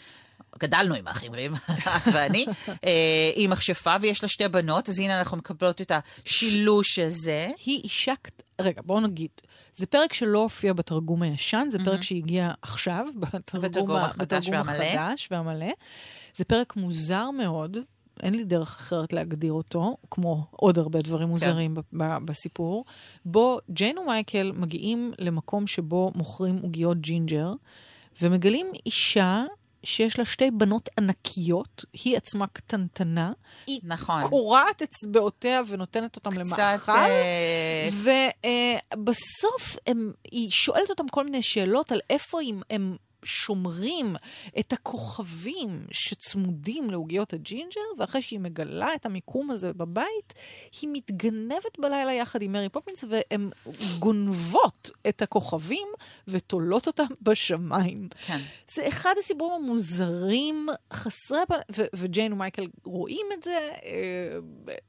גדלנו 0.60 0.96
עם 0.96 1.08
האחים 1.08 1.32
גרים, 1.32 1.54
את 1.98 2.08
ואני, 2.14 2.46
אה, 2.84 3.32
היא 3.36 3.50
מכשפה 3.50 3.96
ויש 4.02 4.24
לה 4.24 4.30
שתי 4.30 4.48
בנות, 4.48 4.90
אז 4.90 5.00
הנה 5.00 5.20
אנחנו 5.20 5.38
מקבלות 5.38 5.82
את 5.82 5.92
השילוש 5.92 7.00
הזה. 7.00 7.52
היא 7.66 7.82
אישה... 7.84 8.14
רגע, 8.62 8.82
בואו 8.86 9.00
נגיד. 9.00 9.30
זה 9.74 9.86
פרק 9.86 10.14
שלא 10.14 10.40
הופיע 10.40 10.74
בתרגום 10.74 11.22
הישן, 11.22 11.68
זה 11.70 11.78
פרק 11.86 12.02
שהגיע 12.02 12.52
עכשיו, 12.62 13.06
בתרגום, 13.20 13.98
החדש 13.98 15.28
והמלא. 15.32 15.72
זה 16.36 16.46
פרק 16.46 16.76
מוזר 16.76 17.30
מאוד, 17.32 17.78
אין 18.24 18.36
לי 18.36 18.44
דרך 18.44 18.76
אחרת 18.76 19.14
להגדיר 19.14 19.54
אותו, 19.54 19.98
כמו 20.12 20.46
עוד 20.52 20.80
הרבה 20.80 21.00
דברים 21.00 21.28
מוזרים 21.28 21.76
כן. 21.76 22.26
בסיפור, 22.26 22.86
בו 23.26 23.60
ג'יין 23.70 23.98
ומייקל 23.98 24.52
מגיעים 24.56 25.14
למקום 25.20 25.68
שבו 25.68 26.12
מוכרים 26.16 26.58
עוגיות 26.58 27.02
ג'ינג'ר, 27.02 27.54
ומגלים 28.22 28.68
אישה 28.86 29.44
שיש 29.86 30.20
לה 30.20 30.26
שתי 30.26 30.52
בנות 30.52 30.90
ענקיות, 30.98 31.86
היא 31.94 32.18
עצמה 32.18 32.48
קטנטנה. 32.48 33.32
היא 33.68 33.80
נכון. 33.84 34.24
קורעת 34.30 34.82
אצבעותיה 34.82 35.62
ונותנת 35.68 36.16
אותם 36.16 36.32
קצת, 36.32 36.58
למאכל. 36.60 36.92
אה... 36.92 37.90
ובסוף 38.94 39.78
אה, 39.88 39.94
היא 40.32 40.52
שואלת 40.52 40.90
אותם 40.90 41.08
כל 41.08 41.24
מיני 41.24 41.42
שאלות 41.42 41.92
על 41.92 42.00
איפה 42.10 42.40
הם, 42.42 42.62
הם 42.70 42.96
שומרים 43.26 44.16
את 44.60 44.74
הכוכבים 44.74 45.86
שצמודים 45.92 46.90
לעוגיות 46.90 47.34
הג'ינג'ר, 47.34 47.82
ואחרי 47.98 48.22
שהיא 48.22 48.40
מגלה 48.40 48.96
את 48.96 49.06
המיקום 49.06 49.52
הזה 49.52 49.74
בבית, 49.74 50.34
היא 50.82 50.90
מתגנבת 50.94 51.80
בלילה 51.80 52.14
יחד 52.14 52.42
עם 52.42 52.52
מרי 52.52 52.70
פופינס, 52.70 53.04
והן 53.10 53.50
גונבות 54.00 54.92
את 55.08 55.22
הכוכבים 55.22 55.88
ותולות 56.28 56.88
אותם 56.88 57.06
בשמיים. 57.26 58.10
כן. 58.26 58.40
זה 58.72 58.88
אחד 58.88 59.14
הסיפורים 59.20 59.64
המוזרים, 59.64 60.68
חסרי... 60.94 61.40
ו- 61.78 61.86
וג'יין 61.96 62.34
ומייקל 62.34 62.68
רואים 62.84 63.26
את 63.34 63.44
זה, 63.44 63.70
אה, 63.86 64.40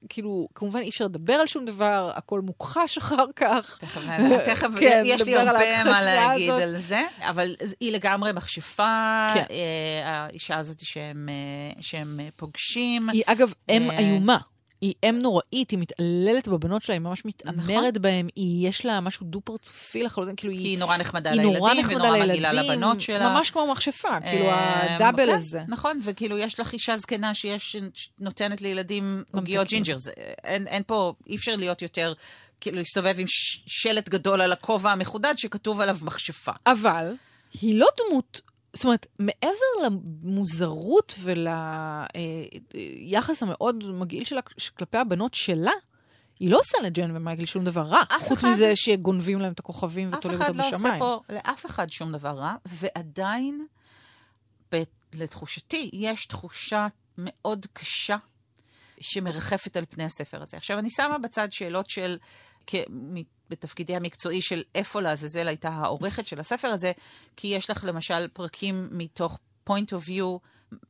כאילו, 0.09 0.49
כמובן 0.55 0.81
אי 0.81 0.89
אפשר 0.89 1.05
לדבר 1.05 1.35
על 1.35 1.47
שום 1.47 1.65
דבר, 1.65 2.11
הכל 2.15 2.41
מוכחש 2.41 2.99
אחר 2.99 3.27
כך. 3.37 3.79
תכף, 3.81 4.01
תכף 4.45 4.69
כן, 4.81 5.03
יש 5.07 5.23
לי 5.23 5.37
הרבה 5.37 5.85
מה 5.85 6.05
להגיד 6.05 6.51
הזאת. 6.51 6.63
על 6.63 6.79
זה, 6.79 7.03
אבל 7.21 7.57
היא 7.81 7.93
לגמרי... 7.93 8.26
לגמרי 8.27 8.33
מכשפה, 8.33 9.29
כן. 9.35 9.45
אה, 9.51 10.13
האישה 10.13 10.59
הזאת 10.59 10.81
שהם, 10.81 11.29
אה, 11.29 11.83
שהם 11.83 12.21
פוגשים. 12.37 13.11
היא 13.11 13.23
אגב 13.27 13.53
אם 13.69 13.91
אה, 13.91 13.99
איומה. 13.99 14.39
היא 14.81 14.95
אם 15.05 15.19
נוראית, 15.23 15.71
היא 15.71 15.79
מתעללת 15.79 16.49
בבנות 16.49 16.83
שלה, 16.83 16.95
היא 16.95 17.01
ממש 17.01 17.25
מתעמרת 17.25 17.69
נכון. 17.69 18.03
בהם, 18.03 18.29
היא, 18.37 18.69
יש 18.69 18.87
לה 18.87 19.01
משהו 19.01 19.27
דו-פרצופי 19.27 20.03
לחלוטין, 20.03 20.37
כאילו 20.37 20.53
היא... 20.53 20.61
כי 20.61 20.69
היא 20.69 20.79
נורא 20.79 20.97
נחמדה 20.97 21.31
היא 21.31 21.41
לילדים, 21.41 21.59
נורא 21.59 21.75
נחמדה 21.75 22.13
מגעילה 22.13 22.53
לבנות 22.53 23.01
שלה. 23.01 23.29
ממש 23.29 23.51
כמו 23.51 23.67
מכשפה, 23.73 24.21
כאילו 24.21 24.47
ה 24.51 24.62
double 24.62 25.27
כן, 25.27 25.35
הזה. 25.35 25.61
נכון, 25.69 26.01
וכאילו 26.03 26.39
יש 26.39 26.61
לך 26.61 26.73
אישה 26.73 26.97
זקנה 26.97 27.35
שיש, 27.35 27.77
נותנת 28.21 28.61
לילדים 28.63 29.23
עוגיות 29.33 29.69
ג'ינג'ר. 29.69 29.97
אין, 30.45 30.67
אין 30.67 30.83
פה, 30.87 31.13
אי 31.27 31.37
אפשר 31.37 31.57
להיות 31.57 31.83
יותר, 31.83 32.13
כאילו 32.61 32.77
להסתובב 32.79 33.15
עם 33.19 33.27
שלט 33.67 34.09
גדול 34.09 34.41
על 34.41 34.53
הכובע 34.53 34.93
המחודד 34.93 35.35
שכתוב 35.37 35.81
עליו 35.81 35.97
מכשפה. 36.03 36.53
אבל... 36.67 37.15
היא 37.61 37.81
לא 37.81 37.87
דמות, 37.99 38.41
זאת 38.75 38.85
אומרת, 38.85 39.07
מעבר 39.19 39.49
למוזרות 39.85 41.15
וליחס 41.19 42.23
המאוד 43.43 43.85
מגעיל 43.85 44.25
שלה 44.25 44.41
כלפי 44.79 44.99
הבנות 44.99 45.35
שלה, 45.35 45.73
היא 46.41 46.51
לא 46.51 46.59
עושה 46.59 46.79
לג'ן 46.83 47.17
ומייקל 47.17 47.45
שום 47.45 47.65
דבר 47.65 47.83
רע, 47.83 48.03
חוץ 48.21 48.39
אחד... 48.39 48.49
מזה 48.49 48.77
שגונבים 48.77 49.41
להם 49.41 49.53
את 49.53 49.59
הכוכבים 49.59 50.09
ותולים 50.13 50.43
אותם 50.43 50.53
בשמיים. 50.53 50.75
אף 50.75 50.79
אחד 50.79 50.83
לא 50.83 50.91
עושה 50.91 50.99
פה 50.99 51.21
לאף 51.35 51.67
אחד 51.67 51.91
שום 51.91 52.13
דבר 52.13 52.31
רע, 52.31 52.55
ועדיין 52.67 53.67
לתחושתי, 55.15 55.91
יש 55.93 56.27
תחושה 56.27 56.87
מאוד 57.19 57.67
קשה 57.73 58.17
שמרחפת 59.01 59.77
על 59.77 59.85
פני 59.91 60.05
הספר 60.05 60.43
הזה. 60.43 60.57
עכשיו, 60.57 60.79
אני 60.79 60.91
שמה 60.91 61.19
בצד 61.19 61.53
שאלות 61.53 61.91
של, 61.91 62.19
כ... 62.67 62.75
בתפקידי 63.51 63.97
המקצועי 63.97 64.41
של 64.41 64.63
איפה 64.75 65.01
לעזאזל 65.01 65.49
הייתה 65.49 65.69
העורכת 65.69 66.27
של 66.27 66.41
הספר 66.41 66.69
הזה, 66.69 66.93
כי 67.37 67.49
יש 67.49 67.71
לך 67.71 67.85
למשל 67.85 68.29
פרקים 68.29 68.89
מתוך 68.93 69.39
point 69.69 69.93
of 69.93 70.09
view 70.09 70.39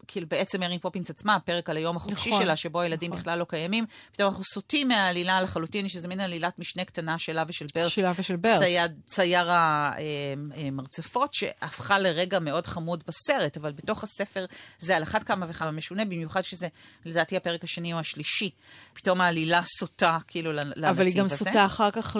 כאילו 0.07 0.27
בעצם 0.31 0.61
מרי 0.61 0.79
פופינס 0.79 1.11
עצמה, 1.11 1.35
הפרק 1.35 1.71
על 1.71 1.77
היום 1.77 1.97
החופשי 1.97 2.31
נכון, 2.31 2.43
שלה, 2.43 2.57
שבו 2.57 2.81
הילדים 2.81 3.11
נכון. 3.11 3.21
בכלל 3.21 3.39
לא 3.39 3.47
קיימים, 3.49 3.87
פתאום 4.13 4.29
אנחנו 4.29 4.45
סוטים 4.45 4.89
מהעלילה 4.89 5.41
לחלוטין, 5.41 5.89
שזה 5.89 6.09
מין 6.09 6.21
עלילת 6.21 6.59
משנה 6.59 6.85
קטנה 6.85 7.19
שלה 7.19 7.45
ושל 7.49 7.67
ברט. 7.75 7.91
שלה 7.91 8.13
ושל 8.19 8.37
ברט. 8.37 8.61
צייר, 8.61 8.87
צייר 9.05 9.49
המרצפות, 9.51 11.35
שהפכה 11.35 11.99
לרגע 11.99 12.39
מאוד 12.39 12.67
חמוד 12.67 13.05
בסרט, 13.07 13.57
אבל 13.57 13.73
בתוך 13.73 14.05
הספר 14.05 14.45
זה 14.79 14.97
על 14.97 15.03
אחת 15.03 15.23
כמה 15.23 15.47
וכמה 15.49 15.71
משונה, 15.71 16.05
במיוחד 16.05 16.43
שזה 16.43 16.69
לדעתי 17.05 17.37
הפרק 17.37 17.65
השני 17.65 17.93
או 17.93 17.99
השלישי. 17.99 18.51
פתאום 18.95 19.21
העלילה 19.21 19.61
סוטה 19.65 20.19
כאילו 20.27 20.53
לנתיב 20.53 20.85
הזה. 20.85 20.91
אבל 20.91 21.07
היא 21.07 21.17
גם 21.17 21.29
סוטה 21.29 21.65
אחר 21.65 21.91
כך 21.91 22.17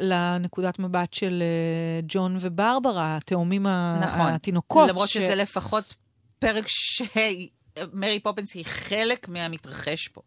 לנקודת 0.00 0.78
מבט 0.78 1.14
של 1.14 1.42
אה, 1.42 2.00
ג'ון 2.08 2.36
וברברה, 2.40 3.16
התאומים 3.16 3.66
נכון. 4.00 4.26
התינוקות. 4.26 4.88
למרות 4.88 5.08
ש... 5.08 5.12
שזה 5.12 5.34
לפחות 5.34 5.94
פרק 6.42 6.64
שמרי 6.68 8.20
פופינס 8.22 8.54
היא 8.54 8.64
חלק 8.64 9.28
מהמתרחש 9.28 10.08
פה. 10.08 10.20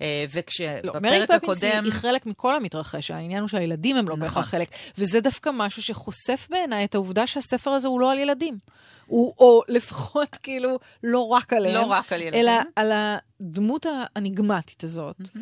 אה, 0.00 0.24
וכשבפרק 0.30 0.84
לא, 0.84 1.00
מרי 1.00 1.26
פופינס 1.26 1.64
היא 1.64 1.92
חלק 1.92 2.26
מכל 2.26 2.56
המתרחש, 2.56 3.10
העניין 3.10 3.40
הוא 3.40 3.48
שהילדים 3.48 3.96
הם 3.96 4.08
לא 4.08 4.16
נכון. 4.16 4.28
בהכרח 4.28 4.48
חלק. 4.48 4.68
וזה 4.98 5.20
דווקא 5.20 5.50
משהו 5.54 5.82
שחושף 5.82 6.46
בעיניי 6.50 6.84
את 6.84 6.94
העובדה 6.94 7.26
שהספר 7.26 7.70
הזה 7.70 7.88
הוא 7.88 8.00
לא 8.00 8.12
על 8.12 8.18
ילדים. 8.18 8.58
הוא, 9.06 9.34
או 9.38 9.62
לפחות 9.68 10.36
כאילו 10.42 10.78
לא 11.02 11.28
רק 11.28 11.52
עליהם. 11.52 11.74
לא 11.74 11.86
רק 11.86 12.12
על 12.12 12.22
ילדים. 12.22 12.40
אלא 12.40 12.52
על 12.76 12.92
הדמות 12.94 13.86
האניגמטית 13.86 14.84
הזאת, 14.84 15.20
mm-hmm. 15.20 15.38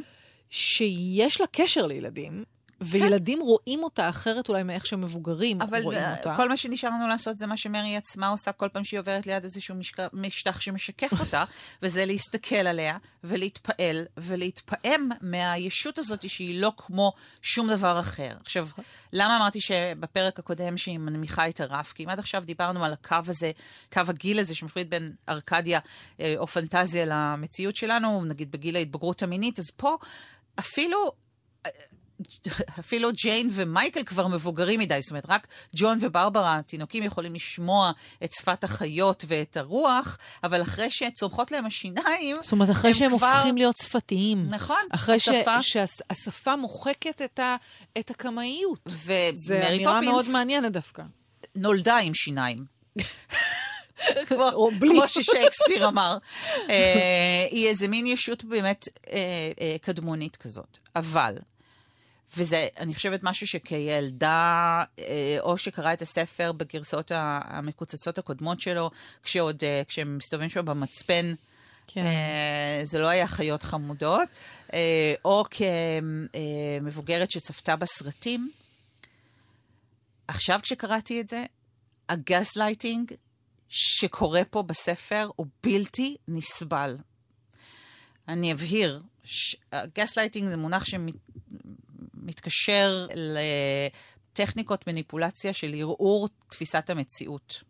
שיש 0.50 1.40
לה 1.40 1.46
קשר 1.46 1.86
לילדים, 1.86 2.44
וילדים 2.80 3.40
רואים 3.40 3.82
אותה 3.82 4.08
אחרת 4.08 4.48
אולי 4.48 4.62
מאיך 4.62 4.86
שמבוגרים 4.86 5.58
רואים 5.62 5.98
אה, 5.98 6.16
אותה. 6.16 6.30
אבל 6.30 6.36
כל 6.36 6.48
מה 6.48 6.56
שנשאר 6.56 6.90
לנו 6.90 7.08
לעשות 7.08 7.38
זה 7.38 7.46
מה 7.46 7.56
שמרי 7.56 7.96
עצמה 7.96 8.28
עושה 8.28 8.52
כל 8.52 8.68
פעם 8.68 8.84
שהיא 8.84 9.00
עוברת 9.00 9.26
ליד 9.26 9.44
איזשהו 9.44 9.74
משק... 9.74 9.96
משטח 10.12 10.60
שמשקף 10.60 11.12
אותה, 11.20 11.44
וזה 11.82 12.04
להסתכל 12.04 12.54
עליה 12.54 12.96
ולהתפעל 13.24 14.06
ולהתפעם 14.16 15.08
מהישות 15.20 15.98
הזאת 15.98 16.28
שהיא 16.28 16.60
לא 16.60 16.72
כמו 16.76 17.12
שום 17.42 17.68
דבר 17.68 18.00
אחר. 18.00 18.36
עכשיו, 18.40 18.68
למה 19.12 19.36
אמרתי 19.36 19.60
שבפרק 19.60 20.38
הקודם 20.38 20.76
שהיא 20.76 20.98
מנמיכה 20.98 21.48
את 21.48 21.60
הרף? 21.60 21.92
כי 21.92 22.04
אם 22.04 22.08
עד 22.08 22.18
עכשיו 22.18 22.42
דיברנו 22.46 22.84
על 22.84 22.92
הקו 22.92 23.16
הזה, 23.26 23.50
קו 23.92 24.00
הגיל 24.08 24.38
הזה 24.38 24.54
שמפריד 24.54 24.90
בין 24.90 25.12
ארקדיה 25.28 25.80
אה, 26.20 26.34
או 26.38 26.46
פנטזיה 26.46 27.04
למציאות 27.06 27.76
שלנו, 27.76 28.24
נגיד 28.24 28.52
בגיל 28.52 28.76
ההתבגרות 28.76 29.22
המינית, 29.22 29.58
אז 29.58 29.70
פה 29.76 29.96
אפילו... 30.58 31.12
אפילו 32.80 33.12
ג'יין 33.12 33.48
ומייקל 33.52 34.02
כבר 34.04 34.26
מבוגרים 34.26 34.80
מדי, 34.80 34.98
זאת 35.00 35.10
אומרת, 35.10 35.26
רק 35.28 35.46
ג'ון 35.76 35.98
וברברה, 36.00 36.58
התינוקים, 36.58 37.02
יכולים 37.02 37.34
לשמוע 37.34 37.92
את 38.24 38.32
שפת 38.32 38.64
החיות 38.64 39.24
ואת 39.28 39.56
הרוח, 39.56 40.18
אבל 40.44 40.62
אחרי 40.62 40.90
שצומחות 40.90 41.52
להם 41.52 41.66
השיניים, 41.66 42.36
זאת 42.40 42.52
אומרת, 42.52 42.70
אחרי 42.70 42.94
שהם 42.94 43.16
כבר... 43.16 43.32
הופכים 43.32 43.56
להיות 43.56 43.76
שפתיים. 43.82 44.46
נכון, 44.48 44.82
אחרי 44.90 45.14
השפה... 45.14 45.62
ש... 45.62 45.76
שהשפה 45.76 46.56
מוחקת 46.56 47.22
את, 47.22 47.38
ה... 47.38 47.56
את 47.98 48.10
הקמאיות. 48.10 48.80
זה 48.86 49.68
אמירה 49.68 50.00
מאוד 50.00 50.24
מעניינת 50.32 50.72
דווקא. 50.72 51.02
נולדה 51.54 51.96
עם 51.96 52.14
שיניים. 52.14 52.64
כמו, 54.28 54.70
כמו 54.80 55.08
ששייקספיר 55.08 55.88
אמר. 55.88 56.18
אה, 56.70 57.46
היא 57.50 57.68
איזה 57.68 57.88
מין 57.88 58.06
ישות 58.06 58.44
באמת 58.44 58.84
אה, 59.10 59.18
אה, 59.60 59.76
קדמונית 59.80 60.36
כזאת. 60.36 60.78
אבל 60.96 61.34
וזה, 62.36 62.68
אני 62.78 62.94
חושבת, 62.94 63.20
משהו 63.22 63.46
שכילדה, 63.46 64.84
אה, 64.98 65.36
או 65.40 65.58
שקרא 65.58 65.92
את 65.92 66.02
הספר 66.02 66.52
בגרסאות 66.52 67.12
המקוצצות 67.14 68.18
הקודמות 68.18 68.60
שלו, 68.60 68.90
כשעוד, 69.22 69.64
אה, 69.64 69.82
כשהם 69.88 70.16
מסתובבים 70.16 70.50
שם 70.50 70.64
במצפן, 70.64 71.34
כן. 71.86 72.06
אה, 72.06 72.80
זה 72.84 72.98
לא 72.98 73.08
היה 73.08 73.26
חיות 73.26 73.62
חמודות, 73.62 74.28
או 75.24 75.44
כמבוגרת 75.50 77.30
שצפתה 77.30 77.76
בסרטים. 77.76 78.50
עכשיו 80.28 80.60
כשקראתי 80.62 81.20
את 81.20 81.28
זה, 81.28 81.44
הגס 82.08 82.56
לייטינג 82.56 83.12
שקורה 83.68 84.44
פה 84.50 84.62
בספר 84.62 85.28
הוא 85.36 85.46
בלתי 85.62 86.16
נסבל. 86.28 86.96
אני 88.28 88.52
אבהיר, 88.52 89.02
גס 89.94 90.16
לייטינג 90.16 90.48
זה 90.48 90.56
מונח. 90.56 90.84
מתקשר 92.26 93.06
לטכניקות 94.32 94.86
מניפולציה 94.86 95.52
של 95.52 95.74
ערעור 95.74 96.28
תפיסת 96.48 96.90
המציאות. 96.90 97.62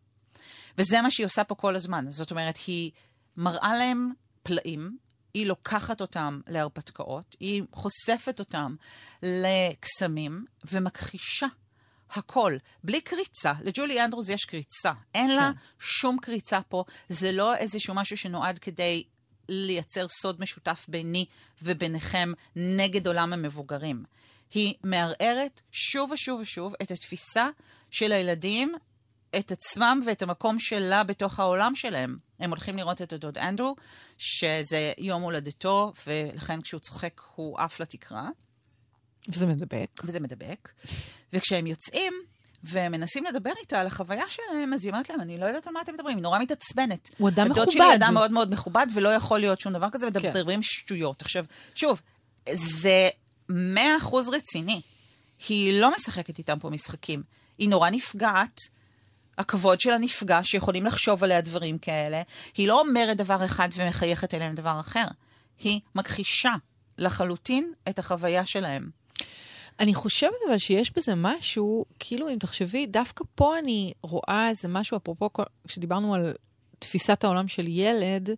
וזה 0.79 1.03
מה 1.03 1.11
שהיא 1.11 1.27
עושה 1.27 1.45
פה 1.45 1.55
כל 1.55 1.77
הזמן. 1.77 2.07
זאת 2.11 2.31
אומרת, 2.31 2.59
היא 2.67 2.91
מראה 3.37 3.75
להם 3.79 4.13
פלאים, 4.43 4.97
היא 5.35 5.47
לוקחת 5.47 6.01
אותם 6.01 6.41
להרפתקאות, 6.49 7.37
היא 7.41 7.63
חושפת 7.73 8.41
אותם 8.41 8.75
לקסמים 9.23 10.45
ומכחישה 10.73 11.47
הכל, 12.11 12.57
בלי 12.85 13.01
קריצה. 13.01 13.53
לג'ולי 13.63 14.05
אנדרוס 14.05 14.29
יש 14.29 14.45
קריצה. 14.45 14.93
אין 15.15 15.31
לה 15.31 15.51
כן. 15.55 15.59
שום 15.79 16.19
קריצה 16.23 16.61
פה. 16.69 16.85
זה 17.09 17.33
לא 17.33 17.57
איזשהו 17.57 17.95
משהו 17.95 18.17
שנועד 18.17 18.59
כדי 18.59 19.05
לייצר 19.49 20.09
סוד 20.09 20.41
משותף 20.41 20.87
ביני 20.89 21.25
וביניכם 21.63 22.33
נגד 22.57 23.07
עולם 23.07 23.33
המבוגרים. 23.33 24.05
היא 24.55 24.75
מערערת 24.85 25.61
שוב 25.73 26.11
ושוב 26.11 26.41
ושוב 26.41 26.75
את 26.83 26.91
התפיסה 26.91 27.49
של 27.91 28.13
הילדים, 28.13 28.75
את 29.39 29.53
עצמם 29.53 30.01
ואת 30.07 30.23
המקום 30.23 30.59
שלה 30.59 31.05
בתוך 31.05 31.41
העולם 31.41 31.73
שלהם. 31.75 32.17
הם 32.41 32.51
הולכים 32.51 32.77
לראות 32.77 33.03
את 33.03 33.13
הדוד 33.13 33.39
אנדרו, 33.39 33.77
שזה 34.19 34.93
יום 34.99 35.23
הולדתו, 35.23 35.93
ולכן 36.07 36.61
כשהוא 36.61 36.81
צוחק 36.81 37.21
הוא 37.35 37.59
עף 37.59 37.81
לתקרה. 37.81 38.29
וזה 39.29 39.47
מדבק. 39.47 40.01
וזה 40.05 40.21
מדבק. 40.21 40.69
וכשהם 41.33 41.67
יוצאים, 41.67 42.13
ומנסים 42.65 43.25
לדבר 43.25 43.53
איתה 43.61 43.81
על 43.81 43.87
החוויה 43.87 44.25
שלהם, 44.29 44.73
אז 44.75 44.85
היא 44.85 44.93
אומרת 44.93 45.09
להם, 45.11 45.21
אני 45.21 45.39
לא 45.39 45.47
יודעת 45.47 45.67
על 45.67 45.73
מה 45.73 45.81
אתם 45.81 45.95
מדברים, 45.95 46.17
היא 46.17 46.23
נורא 46.23 46.39
מתעצבנת. 46.39 47.11
הוא 47.19 47.29
אדם 47.29 47.45
מכובד. 47.45 47.61
הדוד 47.61 47.71
שלי 47.71 47.95
אדם 47.95 48.15
מאוד 48.15 48.33
מאוד 48.33 48.53
מכובד, 48.53 48.87
ולא 48.95 49.09
יכול 49.09 49.39
להיות 49.39 49.61
שום 49.61 49.73
דבר 49.73 49.91
כזה, 49.93 50.07
ומדברים 50.07 50.59
כן. 50.59 50.63
שטויות. 50.63 51.23
עכשיו, 51.23 51.45
שוב, 51.75 52.01
זה 52.53 53.09
מאה 53.49 53.97
אחוז 53.97 54.29
רציני. 54.29 54.81
היא 55.49 55.81
לא 55.81 55.95
משחקת 55.95 56.39
איתם 56.39 56.59
פה 56.59 56.71
משחקים. 56.71 57.23
היא 57.59 57.69
נורא 57.69 57.91
נפגעת, 57.91 58.61
הכבוד 59.39 59.81
שלה 59.81 59.99
נפגע, 59.99 60.41
שיכולים 60.43 60.87
לחשוב 60.87 61.25
עליה 61.25 61.41
דברים 61.41 61.79
כאלה. 61.79 62.23
היא 62.57 62.69
לא 62.69 62.81
אומרת 62.81 63.17
דבר 63.17 63.45
אחד 63.45 63.69
ומחייכת 63.77 64.35
אליהם 64.35 64.55
דבר 64.55 64.81
אחר. 64.81 65.05
היא 65.59 65.81
מכחישה 65.95 66.53
לחלוטין 66.99 67.73
את 67.89 67.99
החוויה 67.99 68.47
שלהם. 68.47 68.91
אני 69.81 69.95
חושבת 69.95 70.37
אבל 70.49 70.59
שיש 70.59 70.93
בזה 70.97 71.13
משהו, 71.17 71.85
כאילו 71.99 72.29
אם 72.29 72.39
תחשבי, 72.39 72.87
דווקא 72.87 73.25
פה 73.35 73.59
אני 73.59 73.93
רואה 74.03 74.49
איזה 74.49 74.69
משהו, 74.69 74.97
אפרופו 74.97 75.31
כשדיברנו 75.69 76.15
על 76.15 76.35
תפיסת 76.79 77.25
העולם 77.25 77.49
של 77.49 77.67
ילד, 77.69 78.31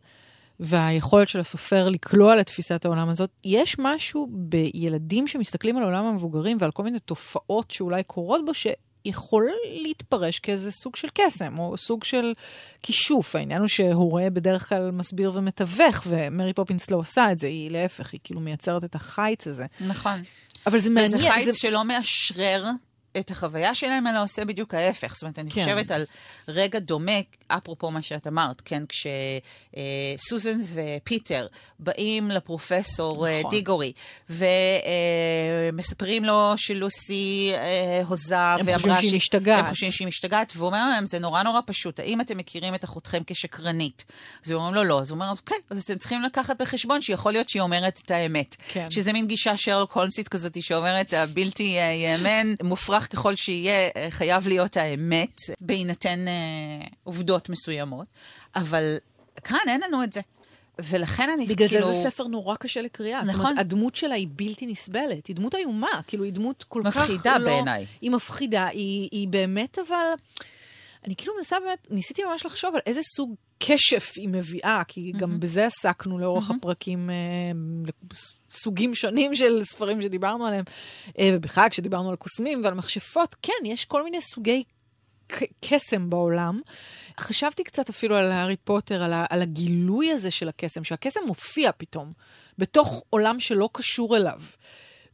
והיכולת 0.60 1.28
של 1.28 1.40
הסופר 1.40 1.88
לקלוע 1.88 2.36
לתפיסת 2.36 2.84
העולם 2.84 3.08
הזאת, 3.08 3.30
יש 3.44 3.76
משהו 3.78 4.28
בילדים 4.30 5.26
שמסתכלים 5.26 5.76
על 5.76 5.82
עולם 5.82 6.04
המבוגרים 6.04 6.56
ועל 6.60 6.70
כל 6.70 6.82
מיני 6.82 6.98
תופעות 6.98 7.70
שאולי 7.70 8.02
קורות 8.02 8.40
בו, 8.44 8.52
שיכול 8.54 9.50
להתפרש 9.82 10.38
כאיזה 10.38 10.70
סוג 10.70 10.96
של 10.96 11.08
קסם, 11.14 11.58
או 11.58 11.76
סוג 11.76 12.04
של 12.04 12.32
כישוף. 12.82 13.36
העניין 13.36 13.60
הוא 13.60 13.68
שהוא 13.68 14.10
רואה 14.10 14.30
בדרך 14.30 14.68
כלל 14.68 14.90
מסביר 14.90 15.30
ומתווך, 15.34 16.02
ומרי 16.06 16.52
פופינס 16.52 16.90
לא 16.90 16.96
עושה 16.96 17.32
את 17.32 17.38
זה, 17.38 17.46
היא 17.46 17.70
להפך, 17.70 18.12
היא 18.12 18.20
כאילו 18.24 18.40
מייצרת 18.40 18.84
את 18.84 18.94
החיץ 18.94 19.46
הזה. 19.46 19.66
נכון. 19.86 20.22
אבל 20.66 20.78
זה 20.78 20.90
מעניין. 20.90 21.14
וזה 21.14 21.30
חיץ 21.30 21.44
זה... 21.44 21.58
שלא 21.58 21.84
מאשרר 21.84 22.64
את 23.18 23.30
החוויה 23.30 23.74
שלהם, 23.74 24.06
אלא 24.06 24.22
עושה 24.22 24.44
בדיוק 24.44 24.74
ההפך. 24.74 25.14
זאת 25.14 25.22
אומרת, 25.22 25.38
אני 25.38 25.50
כן. 25.50 25.60
חושבת 25.60 25.90
על 25.90 26.04
רגע 26.48 26.78
דומה, 26.78 27.12
אפרופו 27.46 27.90
מה 27.90 28.02
שאת 28.02 28.26
אמרת, 28.26 28.62
כן, 28.64 28.82
כשסוזן 28.88 30.58
ופיטר 30.74 31.46
באים 31.78 32.30
לפרופסור 32.30 33.26
אה, 33.26 33.38
נכון. 33.38 33.50
דיגורי, 33.50 33.92
ומספרים 34.30 36.24
לו 36.24 36.52
שלוסי 36.56 37.50
אה, 37.54 38.02
הוזה, 38.06 38.38
הם 38.38 38.66
חושבים 38.74 38.96
שהיא 38.98 39.16
משתגעת. 39.16 39.64
הם 39.64 39.70
חושבים 39.70 39.92
שהיא 39.92 40.08
משתגעת, 40.08 40.52
והוא 40.56 40.66
אומר 40.66 40.88
להם, 40.88 41.06
זה 41.06 41.18
נורא 41.18 41.42
נורא 41.42 41.60
פשוט, 41.66 42.00
האם 42.00 42.20
אתם 42.20 42.38
מכירים 42.38 42.74
את 42.74 42.84
אחותכם 42.84 43.22
כשקרנית? 43.26 44.04
אז 44.44 44.50
הוא 44.50 44.62
אומר 44.62 44.70
לו, 44.70 44.84
לא. 44.84 45.00
אז 45.00 45.10
הוא 45.10 45.16
אומר, 45.16 45.30
אוקיי, 45.30 45.56
אז 45.70 45.82
אתם 45.82 45.98
צריכים 45.98 46.22
לקחת 46.22 46.62
בחשבון 46.62 47.00
שיכול 47.00 47.32
להיות 47.32 47.48
שהיא 47.48 47.62
אומרת 47.62 48.00
את 48.04 48.10
האמת. 48.10 48.56
כן. 48.68 48.90
שזה 48.90 49.12
מין 49.12 49.26
גישה 49.26 49.56
שרלוק 49.56 49.92
הולמסית 49.92 50.28
כזאת 50.28 50.62
שאומרת, 50.62 51.12
הבלתי 51.12 51.62
ייאמן, 51.62 52.54
מופרע 52.62 52.97
מופרך 52.98 53.12
ככל 53.12 53.34
שיהיה, 53.34 53.90
אה, 53.96 54.10
חייב 54.10 54.48
להיות 54.48 54.76
האמת, 54.76 55.40
בהינתן 55.60 56.28
אה, 56.28 56.86
עובדות 57.04 57.48
מסוימות. 57.48 58.06
אבל 58.54 58.96
כאן 59.44 59.58
אין 59.68 59.80
לנו 59.80 60.04
את 60.04 60.12
זה. 60.12 60.20
ולכן 60.78 61.28
אני 61.30 61.46
בגלל 61.46 61.68
כאילו... 61.68 61.86
בגלל 61.86 61.92
זה 61.92 62.02
זה 62.02 62.10
ספר 62.10 62.26
נורא 62.26 62.56
קשה 62.56 62.82
לקריאה. 62.82 63.22
נכון. 63.22 63.34
זאת 63.34 63.40
אומרת, 63.44 63.58
הדמות 63.58 63.96
שלה 63.96 64.14
היא 64.14 64.28
בלתי 64.30 64.66
נסבלת. 64.66 65.26
היא 65.26 65.36
דמות 65.36 65.54
איומה, 65.54 66.00
כאילו, 66.06 66.24
היא 66.24 66.32
דמות 66.32 66.64
כל 66.68 66.82
מפחידה 66.82 66.98
כך 66.98 67.08
לא... 67.08 67.14
מפחידה 67.14 67.38
בעיניי. 67.38 67.86
היא 68.00 68.10
מפחידה, 68.10 68.66
היא, 68.66 69.08
היא 69.12 69.28
באמת, 69.28 69.78
אבל... 69.88 70.04
אני 71.04 71.16
כאילו 71.16 71.34
מנסה 71.36 71.56
באמת, 71.60 71.86
ניסיתי 71.90 72.24
ממש 72.24 72.46
לחשוב 72.46 72.74
על 72.74 72.80
איזה 72.86 73.00
סוג 73.02 73.34
כשף 73.60 74.12
היא 74.16 74.28
מביאה, 74.28 74.82
כי 74.88 75.12
mm-hmm. 75.14 75.18
גם 75.18 75.40
בזה 75.40 75.66
עסקנו 75.66 76.18
לאורך 76.18 76.50
mm-hmm. 76.50 76.54
הפרקים, 76.54 77.10
אה, 77.10 77.16
סוגים 78.52 78.94
שונים 78.94 79.36
של 79.36 79.64
ספרים 79.64 80.02
שדיברנו 80.02 80.46
עליהם, 80.46 80.64
אה, 81.18 81.30
ובכלל 81.34 81.68
כשדיברנו 81.68 82.10
על 82.10 82.16
קוסמים 82.16 82.64
ועל 82.64 82.74
מכשפות, 82.74 83.34
כן, 83.42 83.52
יש 83.64 83.84
כל 83.84 84.04
מיני 84.04 84.20
סוגי 84.20 84.64
קסם 85.60 86.10
בעולם. 86.10 86.60
חשבתי 87.20 87.64
קצת 87.64 87.88
אפילו 87.88 88.16
על 88.16 88.32
הארי 88.32 88.56
פוטר, 88.56 89.02
על, 89.02 89.12
ה, 89.12 89.26
על 89.30 89.42
הגילוי 89.42 90.12
הזה 90.12 90.30
של 90.30 90.48
הקסם, 90.48 90.84
שהקסם 90.84 91.20
מופיע 91.26 91.70
פתאום, 91.76 92.12
בתוך 92.58 93.02
עולם 93.10 93.40
שלא 93.40 93.68
קשור 93.72 94.16
אליו. 94.16 94.40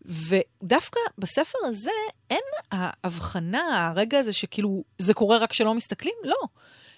ודווקא 0.05 1.01
בספר 1.19 1.59
הזה 1.65 1.91
אין 2.31 2.43
ההבחנה, 2.73 3.89
הרגע 3.89 4.19
הזה 4.19 4.33
שכאילו 4.33 4.85
זה 4.99 5.15
קורה 5.15 5.39
רק 5.39 5.51
כשלא 5.51 5.75
מסתכלים, 5.75 6.15
לא. 6.25 6.37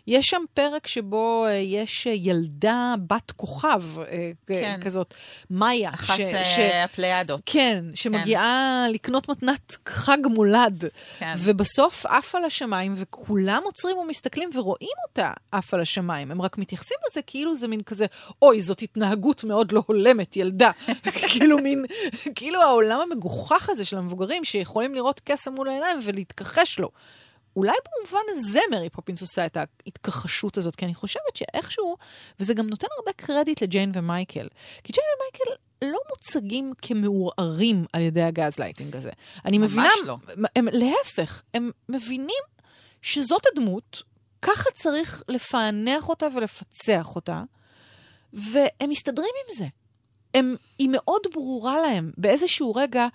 יש 0.07 0.27
שם 0.27 0.43
פרק 0.55 0.87
שבו 0.87 1.47
uh, 1.47 1.51
יש 1.51 2.07
uh, 2.07 2.11
ילדה 2.11 2.95
בת 3.07 3.31
כוכב 3.31 3.83
uh, 3.97 4.01
כן. 4.47 4.81
כזאת, 4.83 5.15
מאיה. 5.51 5.91
אחת 5.91 6.17
ש. 6.27 6.59
הפליידות. 6.85 7.41
כן, 7.47 7.85
שמגיעה 7.95 8.85
כן. 8.89 8.93
לקנות 8.93 9.29
מתנת 9.29 9.77
חג 9.89 10.19
מולד. 10.25 10.85
כן. 11.19 11.35
ובסוף 11.39 12.07
עף 12.07 12.35
על 12.35 12.45
השמיים, 12.45 12.93
וכולם 12.97 13.63
עוצרים 13.65 13.99
ומסתכלים 13.99 14.51
ורואים 14.55 14.97
אותה 15.09 15.33
עף 15.53 15.75
על 15.75 15.81
השמיים. 15.81 16.31
הם 16.31 16.43
רק 16.43 16.59
מתייחסים 16.59 16.97
לזה 17.11 17.21
כאילו 17.23 17.55
זה 17.55 17.69
מין 17.69 17.83
כזה, 17.83 18.07
אוי, 18.43 18.63
זאת 18.63 18.83
התנהגות 18.83 19.45
מאוד 19.45 19.73
לא 19.73 19.83
הולמת, 19.87 20.37
ילדה. 20.37 20.71
כאילו 21.33 21.59
מין, 21.59 21.85
כאילו 22.35 22.63
העולם 22.63 23.01
המגוחך 23.01 23.71
הזה 23.71 23.85
של 23.85 23.99
המבוגרים, 23.99 24.45
שיכולים 24.45 24.95
לראות 24.95 25.21
קסם 25.25 25.53
מול 25.53 25.69
העיניים 25.69 25.99
ולהתכחש 26.03 26.79
לו. 26.79 26.91
אולי 27.57 27.77
במובן 27.87 28.25
הזה 28.31 28.61
מרי 28.71 28.91
פופינס 28.91 29.21
עושה 29.21 29.47
את 29.47 29.57
ההתכחשות 29.57 30.59
הזאת, 30.59 30.77
כי 30.77 30.85
אני 30.85 30.95
חושבת 30.95 31.37
שאיכשהו, 31.37 31.97
וזה 32.41 32.55
גם 32.55 32.67
נותן 32.67 32.87
הרבה 32.99 33.13
קרדיט 33.13 33.63
לג'יין 33.63 33.93
ומייקל, 33.95 34.49
כי 34.85 34.93
ג'יין 34.93 35.07
ומייקל 35.17 35.63
לא 35.83 35.99
מוצגים 36.11 36.73
כמעורערים 36.83 37.85
על 37.93 38.03
ידי 38.03 38.23
הגז 38.23 38.59
לייטינג 38.59 38.97
הזה. 38.97 39.11
אני 39.45 39.59
ממש 39.59 39.73
מבינה... 39.73 39.89
לא. 40.07 40.17
הם, 40.57 40.69
להפך, 40.73 41.43
הם 41.55 41.71
מבינים 41.89 42.45
שזאת 43.03 43.43
הדמות, 43.53 44.03
ככה 44.43 44.71
צריך 44.71 45.23
לפענח 45.29 46.09
אותה 46.09 46.27
ולפצח 46.35 47.15
אותה, 47.15 47.43
והם 48.33 48.91
מסתדרים 48.91 49.31
עם 49.45 49.55
זה. 49.57 49.67
הם, 50.35 50.57
היא 50.79 50.89
מאוד 50.93 51.21
ברורה 51.33 51.81
להם. 51.81 52.11
באיזשהו 52.19 52.75
רגע, 52.75 53.07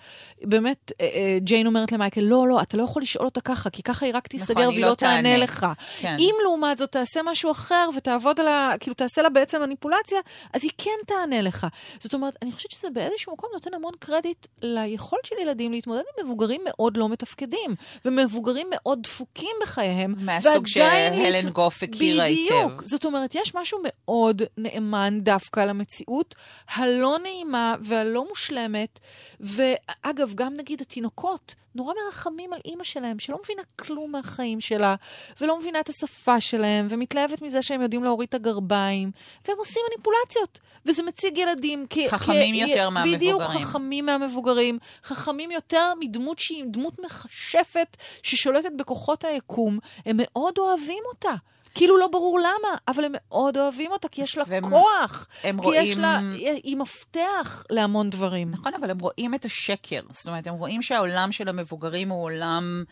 באמת, 0.42 0.92
אה, 1.00 1.06
אה, 1.06 1.38
ג'יין 1.40 1.66
אומרת 1.66 1.92
למייקל, 1.92 2.20
לא, 2.20 2.48
לא, 2.48 2.62
אתה 2.62 2.76
לא 2.76 2.82
יכול 2.82 3.02
לשאול 3.02 3.24
אותה 3.24 3.40
ככה, 3.40 3.70
כי 3.70 3.82
ככה 3.82 4.06
היא 4.06 4.14
רק 4.14 4.28
תיסגר 4.28 4.54
נכון, 4.54 4.66
והיא 4.66 4.80
לא, 4.80 4.88
לא 4.88 4.94
תענה 4.94 5.22
תענה 5.22 5.36
לך. 5.36 5.66
כן. 6.00 6.16
אם 6.18 6.34
לעומת 6.42 6.78
זאת 6.78 6.92
תעשה 6.92 7.20
משהו 7.24 7.50
אחר 7.50 7.90
ותעבוד 7.96 8.40
על 8.40 8.48
ה... 8.48 8.70
כאילו, 8.80 8.94
תעשה 8.94 9.22
לה 9.22 9.28
בעצם 9.28 9.60
מניפולציה, 9.60 10.18
אז 10.52 10.64
היא 10.64 10.70
כן 10.78 10.90
תענה 11.06 11.42
לך. 11.42 11.66
זאת 12.00 12.14
אומרת, 12.14 12.36
אני 12.42 12.52
חושבת 12.52 12.70
שזה 12.70 12.90
באיזשהו 12.90 13.32
מקום 13.32 13.50
נותן 13.52 13.74
המון 13.74 13.92
קרדיט 13.98 14.46
ליכולת 14.62 15.24
של 15.24 15.34
ילדים 15.42 15.72
להתמודד 15.72 16.02
עם 16.18 16.24
מבוגרים 16.24 16.60
מאוד 16.64 16.96
לא 16.96 17.08
מתפקדים, 17.08 17.74
ומבוגרים 18.04 18.66
מאוד 18.70 19.02
דפוקים 19.02 19.56
בחייהם. 19.62 20.14
מהסוג 20.18 20.66
שהלן 20.66 21.48
גוף 21.50 21.82
הכירה 21.82 22.24
היטב. 22.24 22.54
בדיוק. 22.54 22.82
זאת 22.82 23.04
אומרת, 23.04 23.34
יש 23.34 23.54
משהו 23.54 23.78
מאוד 23.84 24.42
נאמן 24.58 25.18
דווקא 25.22 25.60
למציאות 25.60 26.34
הלא 26.74 27.11
הלא 27.12 27.22
נעימה 27.22 27.74
והלא 27.80 28.28
מושלמת. 28.28 29.00
ואגב, 29.40 30.34
גם 30.34 30.54
נגיד 30.58 30.80
התינוקות 30.80 31.54
נורא 31.74 31.94
מרחמים 32.04 32.52
על 32.52 32.60
אימא 32.64 32.84
שלהם, 32.84 33.18
שלא 33.18 33.38
מבינה 33.44 33.62
כלום 33.76 34.12
מהחיים 34.12 34.60
שלה, 34.60 34.94
ולא 35.40 35.58
מבינה 35.58 35.80
את 35.80 35.88
השפה 35.88 36.40
שלהם, 36.40 36.86
ומתלהבת 36.90 37.42
מזה 37.42 37.62
שהם 37.62 37.82
יודעים 37.82 38.04
להוריד 38.04 38.28
את 38.28 38.34
הגרביים, 38.34 39.10
והם 39.48 39.56
עושים 39.58 39.82
מניפולציות. 39.90 40.60
וזה 40.86 41.02
מציג 41.02 41.38
ילדים 41.38 41.86
כ... 41.90 41.98
חכמים 42.08 42.66
כ... 42.66 42.68
יותר 42.68 42.90
מהמבוגרים. 42.90 43.18
בדיוק, 43.18 43.42
חכמים 43.42 44.06
מהמבוגרים. 44.06 44.78
חכמים 45.04 45.50
יותר 45.50 45.92
מדמות 46.00 46.38
שהיא 46.38 46.64
דמות 46.66 46.98
מכשפת, 46.98 47.96
ששולטת 48.22 48.72
בכוחות 48.76 49.24
היקום. 49.24 49.78
הם 50.06 50.16
מאוד 50.18 50.58
אוהבים 50.58 51.02
אותה. 51.12 51.34
כאילו 51.74 51.98
לא 51.98 52.06
ברור 52.06 52.38
למה, 52.38 52.76
אבל 52.88 53.04
הם 53.04 53.12
מאוד 53.14 53.56
אוהבים 53.56 53.92
אותה, 53.92 54.08
כי 54.08 54.22
יש 54.22 54.38
לה 54.38 54.44
והם, 54.46 54.70
כוח. 54.70 55.28
הם 55.42 55.60
כי 55.60 55.66
רואים... 55.66 55.82
יש 55.82 55.96
לה, 55.96 56.20
היא 56.62 56.76
מפתח 56.76 57.64
להמון 57.70 58.10
דברים. 58.10 58.50
נכון, 58.50 58.74
אבל 58.74 58.90
הם 58.90 58.98
רואים 58.98 59.34
את 59.34 59.44
השקר. 59.44 60.00
זאת 60.10 60.26
אומרת, 60.26 60.46
הם 60.46 60.54
רואים 60.54 60.82
שהעולם 60.82 61.32
של 61.32 61.48
המבוגרים 61.48 62.08
הוא 62.08 62.22
עולם... 62.22 62.84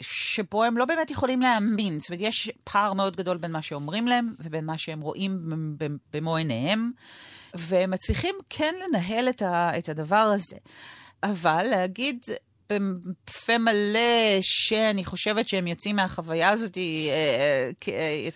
שבו 0.00 0.64
הם 0.64 0.76
לא 0.76 0.84
באמת 0.84 1.10
יכולים 1.10 1.42
להאמין. 1.42 1.98
זאת 1.98 2.10
אומרת, 2.10 2.20
יש 2.22 2.50
פער 2.64 2.92
מאוד 2.92 3.16
גדול 3.16 3.36
בין 3.36 3.52
מה 3.52 3.62
שאומרים 3.62 4.08
להם 4.08 4.34
ובין 4.40 4.64
מה 4.64 4.78
שהם 4.78 5.00
רואים 5.00 5.42
במו 6.12 6.36
עיניהם, 6.36 6.90
והם 7.54 7.90
מצליחים 7.90 8.34
כן 8.50 8.74
לנהל 8.84 9.28
את, 9.28 9.42
ה, 9.42 9.78
את 9.78 9.88
הדבר 9.88 10.16
הזה. 10.16 10.56
אבל 11.22 11.62
להגיד, 11.62 12.24
בפה 12.70 13.58
מלא 13.58 14.40
שאני 14.40 15.04
חושבת 15.04 15.48
שהם 15.48 15.66
יוצאים 15.66 15.96
מהחוויה 15.96 16.50
הזאת 16.50 16.78
אה, 16.78 17.70
אה, 17.88 18.28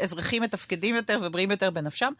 אזרחים 0.00 0.42
מתפקדים 0.42 0.94
יותר 0.94 1.18
ובריאים 1.22 1.50
יותר 1.50 1.70
בנפשם. 1.70 2.12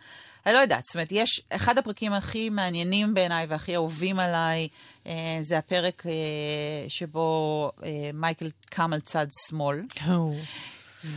אני 0.47 0.55
לא 0.55 0.59
יודעת, 0.59 0.85
זאת 0.85 0.95
אומרת, 0.95 1.13
יש, 1.13 1.43
אחד 1.51 1.79
הפרקים 1.79 2.13
הכי 2.13 2.51
מעניינים 2.51 3.15
בעיניי 3.15 3.47
והכי 3.49 3.75
אהובים 3.75 4.19
עליי, 4.19 4.69
אה, 5.07 5.39
זה 5.41 5.59
הפרק 5.59 6.03
אה, 6.07 6.13
שבו 6.89 7.71
אה, 7.85 8.11
מייקל 8.15 8.51
קם 8.71 8.93
על 8.93 9.01
צד 9.01 9.27
שמאל. 9.49 9.83
Oh. 9.97 10.11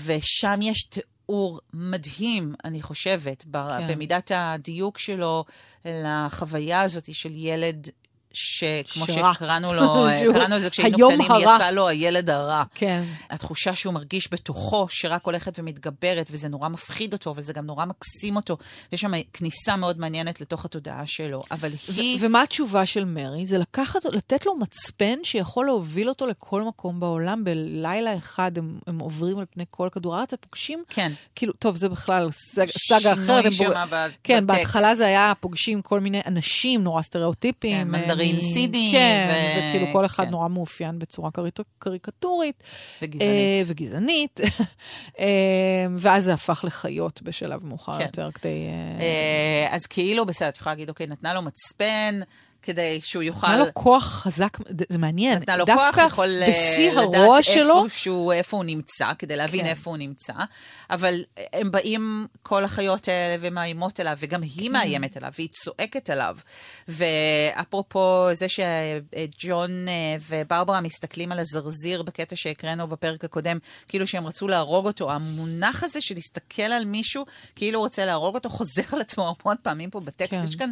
ושם 0.06 0.60
יש 0.62 0.84
תיאור 0.84 1.60
מדהים, 1.74 2.56
אני 2.66 2.82
חושבת, 2.82 3.44
כן. 3.44 3.88
במידת 3.88 4.32
הדיוק 4.36 4.98
שלו 4.98 5.46
לחוויה 5.86 6.82
הזאת 6.82 7.16
של 7.16 7.32
ילד 7.36 7.90
שכמו 8.34 9.06
שקראנו 9.08 9.74
לו, 9.74 10.08
קראנו 10.34 10.56
לזה 10.56 10.70
כשהיינו 10.70 11.10
קטנים, 11.10 11.32
הרע. 11.32 11.56
יצא 11.56 11.72
לו 11.72 11.88
הילד 11.88 12.30
הרע. 12.30 12.64
כן. 12.76 13.04
התחושה 13.30 13.76
שהוא 13.76 13.94
מרגיש 13.94 14.28
בתוכו, 14.32 14.88
שרק 14.90 15.26
הולכת 15.26 15.60
ומתגברת, 15.60 16.30
וזה 16.32 16.50
נורא 16.50 16.70
מפחיד 16.70 17.14
אותו, 17.14 17.34
וזה 17.38 17.54
גם 17.54 17.66
נורא 17.66 17.86
מקסים 17.86 18.36
אותו. 18.36 18.58
יש 18.92 19.02
שם 19.02 19.12
כניסה 19.34 19.76
מאוד 19.76 20.00
מעניינת 20.00 20.42
לתוך 20.42 20.66
התודעה 20.66 21.06
שלו, 21.06 21.44
אבל 21.52 21.72
היא... 21.88 22.18
ומה 22.22 22.42
התשובה 22.42 22.86
של 22.86 23.06
מרי? 23.06 23.46
זה 23.46 23.58
לקחת, 23.58 24.06
לתת 24.06 24.46
לו 24.46 24.56
מצפן 24.56 25.20
שיכול 25.24 25.66
להוביל 25.66 26.10
אותו 26.10 26.28
לכל 26.28 26.62
מקום 26.62 27.00
בעולם. 27.00 27.44
בלילה 27.44 28.18
אחד 28.18 28.58
הם, 28.58 28.80
הם 28.88 29.00
עוברים 29.00 29.40
על 29.40 29.46
פני 29.52 29.64
כל 29.70 29.90
כדור 29.92 30.16
הארץ, 30.16 30.34
ופוגשים... 30.34 30.84
כן. 30.90 31.12
כאילו, 31.36 31.54
טוב, 31.54 31.76
זה 31.76 31.90
בכלל 31.90 32.30
סג, 32.32 32.66
סגה 32.88 33.14
אחרת. 33.14 33.52
שינוי 33.52 33.74
שם 33.76 33.88
בטקסט. 33.90 34.20
כן, 34.24 34.48
בהתחלה 34.48 34.96
זה 34.96 35.08
היה 35.08 35.34
פוגשים 35.40 35.82
כל 35.82 36.00
מיני 36.00 36.22
אנשים 36.28 36.84
נורא 36.84 37.02
סטריאוטיפיים. 37.02 37.78
כן, 37.78 37.92
גרעין 38.32 38.42
סידי. 38.42 38.90
כן, 38.92 39.30
ו... 39.30 39.60
וכאילו 39.60 39.94
כל 39.94 40.06
אחד 40.06 40.24
כן. 40.24 40.30
נורא 40.30 40.48
מאופיין 40.48 41.00
בצורה 41.00 41.32
קריק... 41.32 41.60
קריקטורית. 41.80 42.64
וגזענית. 43.02 43.32
אה, 43.32 43.62
וגזענית. 43.68 44.40
אה, 45.20 45.26
ואז 45.98 46.24
זה 46.24 46.34
הפך 46.34 46.62
לחיות 46.68 47.22
בשלב 47.22 47.66
מאוחר 47.66 47.98
כן. 47.98 48.06
יותר 48.06 48.32
כדי... 48.32 48.68
אה, 49.00 49.76
אז 49.76 49.86
כאילו, 49.86 50.26
בסדר, 50.26 50.50
את 50.50 50.58
יכולה 50.58 50.74
להגיד, 50.74 50.90
אוקיי, 50.90 51.08
נתנה 51.08 51.34
לו 51.34 51.42
מצפן. 51.42 52.20
כדי 52.64 53.00
שהוא 53.04 53.24
יוכל... 53.24 53.48
נתנה 53.48 53.58
לו 53.58 53.66
כוח 53.74 54.04
חזק, 54.04 54.58
זה 54.90 54.98
מעניין. 54.98 55.38
נתנה 55.38 55.58
לו 55.58 55.66
כוח, 55.66 55.98
יכול 55.98 56.30
אה, 56.42 56.50
בשיא 56.50 56.92
הרוע 56.92 57.44
שלו... 57.44 57.90
שהוא, 57.90 58.34
איפה 58.34 58.58
הוא 58.58 58.64
נמצא, 58.66 59.12
כדי 59.20 59.36
להבין 59.36 59.62
כן. 59.62 59.66
איפה 59.68 59.90
הוא 59.90 59.98
נמצא. 59.98 60.34
אבל 60.90 61.24
הם 61.54 61.72
באים, 61.72 62.28
כל 62.44 62.66
החיות 62.66 63.08
האלה, 63.08 63.38
ומאיימות 63.40 64.00
אליו, 64.00 64.18
וגם 64.20 64.42
היא 64.42 64.68
כן. 64.68 64.72
מאיימת 64.72 65.18
אליו, 65.18 65.32
והיא 65.38 65.50
צועקת 65.52 66.10
עליו. 66.10 66.38
ואפרופו 66.88 68.28
זה 68.34 68.46
שג'ון 68.50 69.88
אה, 69.88 70.16
וברברה 70.30 70.82
מסתכלים 70.82 71.32
על 71.32 71.40
הזרזיר 71.40 72.04
בקטע 72.04 72.36
שהקראנו 72.36 72.88
בפרק 72.88 73.24
הקודם, 73.24 73.58
כאילו 73.88 74.08
שהם 74.08 74.28
רצו 74.28 74.48
להרוג 74.48 74.86
אותו, 74.86 75.12
המונח 75.12 75.84
הזה 75.84 76.02
של 76.02 76.16
להסתכל 76.16 76.62
על 76.62 76.86
מישהו, 76.86 77.26
כאילו 77.56 77.80
הוא 77.80 77.84
רוצה 77.84 78.06
להרוג 78.06 78.36
אותו, 78.36 78.50
חוזר 78.50 78.82
על 78.92 79.02
עצמו 79.02 79.24
המון 79.24 79.56
פעמים 79.62 79.90
פה 79.90 80.00
בטקסט. 80.00 80.32
כן. 80.32 80.44
יש 80.44 80.56
כאן, 80.56 80.72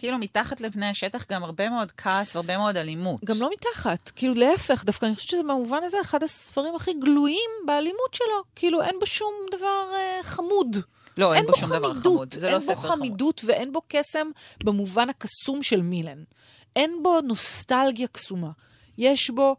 כאילו, 0.00 0.18
מתחת 0.18 0.60
לבני 0.60 0.86
השטח 0.86 1.26
גם 1.32 1.44
הרבה 1.44 1.70
מאוד 1.70 1.92
כעס 1.92 2.36
והרבה 2.36 2.56
מאוד 2.56 2.76
אלימות. 2.76 3.24
גם 3.24 3.36
לא 3.40 3.50
מתחת, 3.52 4.10
כאילו 4.16 4.34
להפך, 4.34 4.84
דווקא 4.84 5.06
אני 5.06 5.14
חושבת 5.14 5.30
שזה 5.30 5.42
במובן 5.42 5.82
הזה 5.82 5.96
אחד 6.00 6.22
הספרים 6.22 6.74
הכי 6.74 6.94
גלויים 6.94 7.50
באלימות 7.66 8.14
שלו. 8.14 8.42
כאילו 8.56 8.82
אין 8.82 8.96
בו 9.00 9.06
שום 9.06 9.34
דבר 9.52 9.92
אה, 9.94 10.22
חמוד. 10.22 10.76
לא, 11.16 11.34
אין, 11.34 11.36
אין 11.42 11.52
בו 11.52 11.58
שום 11.58 11.70
דבר 11.70 11.94
חמוד, 11.94 12.34
זה 12.34 12.50
לא 12.50 12.60
ספר 12.60 12.74
חמוד. 12.74 12.84
אין 12.84 12.90
בו 12.90 12.96
חמידות 12.96 13.40
ואין 13.44 13.72
בו 13.72 13.80
קסם 13.88 14.30
במובן 14.64 15.10
הקסום 15.10 15.62
של 15.62 15.82
מילן. 15.82 16.22
אין 16.76 17.02
בו 17.02 17.20
נוסטלגיה 17.20 18.08
קסומה. 18.08 18.50
יש 18.98 19.30
בו 19.30 19.56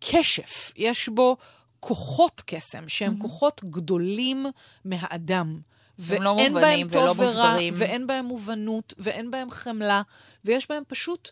כשף, 0.00 0.72
יש 0.76 1.08
בו 1.08 1.36
כוחות 1.80 2.42
קסם, 2.46 2.88
שהם 2.88 3.14
Mm-hmm. 3.14 3.22
כוחות 3.22 3.60
גדולים 3.64 4.46
מהאדם. 4.84 5.60
הם 6.08 6.22
לא 6.22 6.30
ואין 6.30 6.52
מובנים 6.52 6.88
בהם 6.88 7.02
ולא 7.02 7.08
טוב 7.08 7.20
ורע, 7.20 7.26
מוסברים. 7.26 7.74
ואין 7.76 8.06
בהם 8.06 8.24
מובנות, 8.24 8.94
ואין 8.98 9.30
בהם 9.30 9.50
חמלה, 9.50 10.02
ויש 10.44 10.70
בהם 10.70 10.82
פשוט 10.88 11.30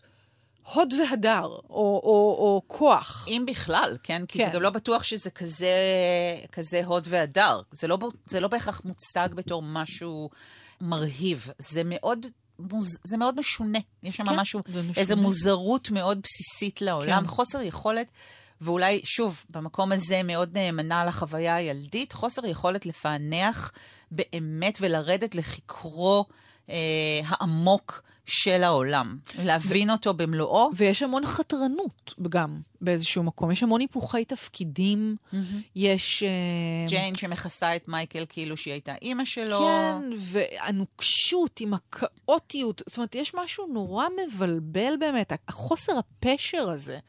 הוד 0.73 0.93
והדר, 0.93 1.45
או, 1.45 1.61
או, 1.69 2.35
או 2.39 2.61
כוח. 2.67 3.25
אם 3.27 3.43
בכלל, 3.47 3.97
כן? 4.03 4.25
כי 4.27 4.39
כן. 4.39 4.45
זה 4.45 4.51
גם 4.51 4.61
לא 4.61 4.69
בטוח 4.69 5.03
שזה 5.03 5.31
כזה, 5.31 5.67
כזה 6.51 6.85
הוד 6.85 7.03
והדר. 7.09 7.61
זה 7.71 7.87
לא, 7.87 7.97
זה 8.25 8.39
לא 8.39 8.47
בהכרח 8.47 8.81
מוצג 8.85 9.27
בתור 9.35 9.61
משהו 9.61 10.29
מרהיב. 10.81 11.47
זה 11.59 11.81
מאוד... 11.85 12.25
מוז... 12.59 12.99
זה 13.03 13.17
מאוד 13.17 13.39
משונה. 13.39 13.79
יש 14.03 14.17
שם 14.17 14.25
כן, 14.29 14.39
משהו. 14.39 14.61
איזו 14.97 15.15
מוזרות 15.15 15.91
מאוד 15.91 16.19
בסיסית 16.23 16.81
לעולם, 16.81 17.21
כן. 17.23 17.27
חוסר 17.27 17.61
יכולת, 17.61 18.11
ואולי, 18.61 19.01
שוב, 19.03 19.43
במקום 19.49 19.91
הזה 19.91 20.23
מאוד 20.23 20.57
נאמנה 20.57 21.05
לחוויה 21.05 21.55
הילדית, 21.55 22.13
חוסר 22.13 22.45
יכולת 22.45 22.85
לפענח 22.85 23.71
באמת 24.11 24.77
ולרדת 24.81 25.35
לחקרו 25.35 26.25
אה, 26.69 27.21
העמוק 27.27 28.01
של 28.25 28.63
העולם, 28.63 29.17
להבין 29.43 29.89
אותו 29.89 30.13
במלואו. 30.13 30.69
ויש 30.75 31.03
המון 31.03 31.25
חתרנות 31.25 32.13
גם 32.29 32.61
באיזשהו 32.81 33.23
מקום. 33.23 33.51
יש 33.51 33.63
המון 33.63 33.81
היפוכי 33.81 34.25
תפקידים, 34.25 35.15
יש... 35.75 36.23
אה, 36.23 36.29
ג'יין 36.87 37.15
שמכסה 37.15 37.75
את 37.75 37.87
מייקל 37.87 38.25
כאילו 38.29 38.57
שהיא 38.57 38.71
הייתה 38.71 38.93
אימא 39.01 39.25
שלו. 39.25 39.59
כן, 39.59 40.09
והנוקשות 40.17 41.59
עם 41.59 41.73
הכאוטיות. 41.73 42.81
זאת 42.87 42.97
אומרת, 42.97 43.15
יש 43.15 43.33
משהו 43.35 43.67
נורא 43.73 44.05
מבלבל 44.25 44.93
באמת. 44.99 45.33
החוסר 45.47 45.93
הפשר 45.97 46.69
הזה, 46.69 46.99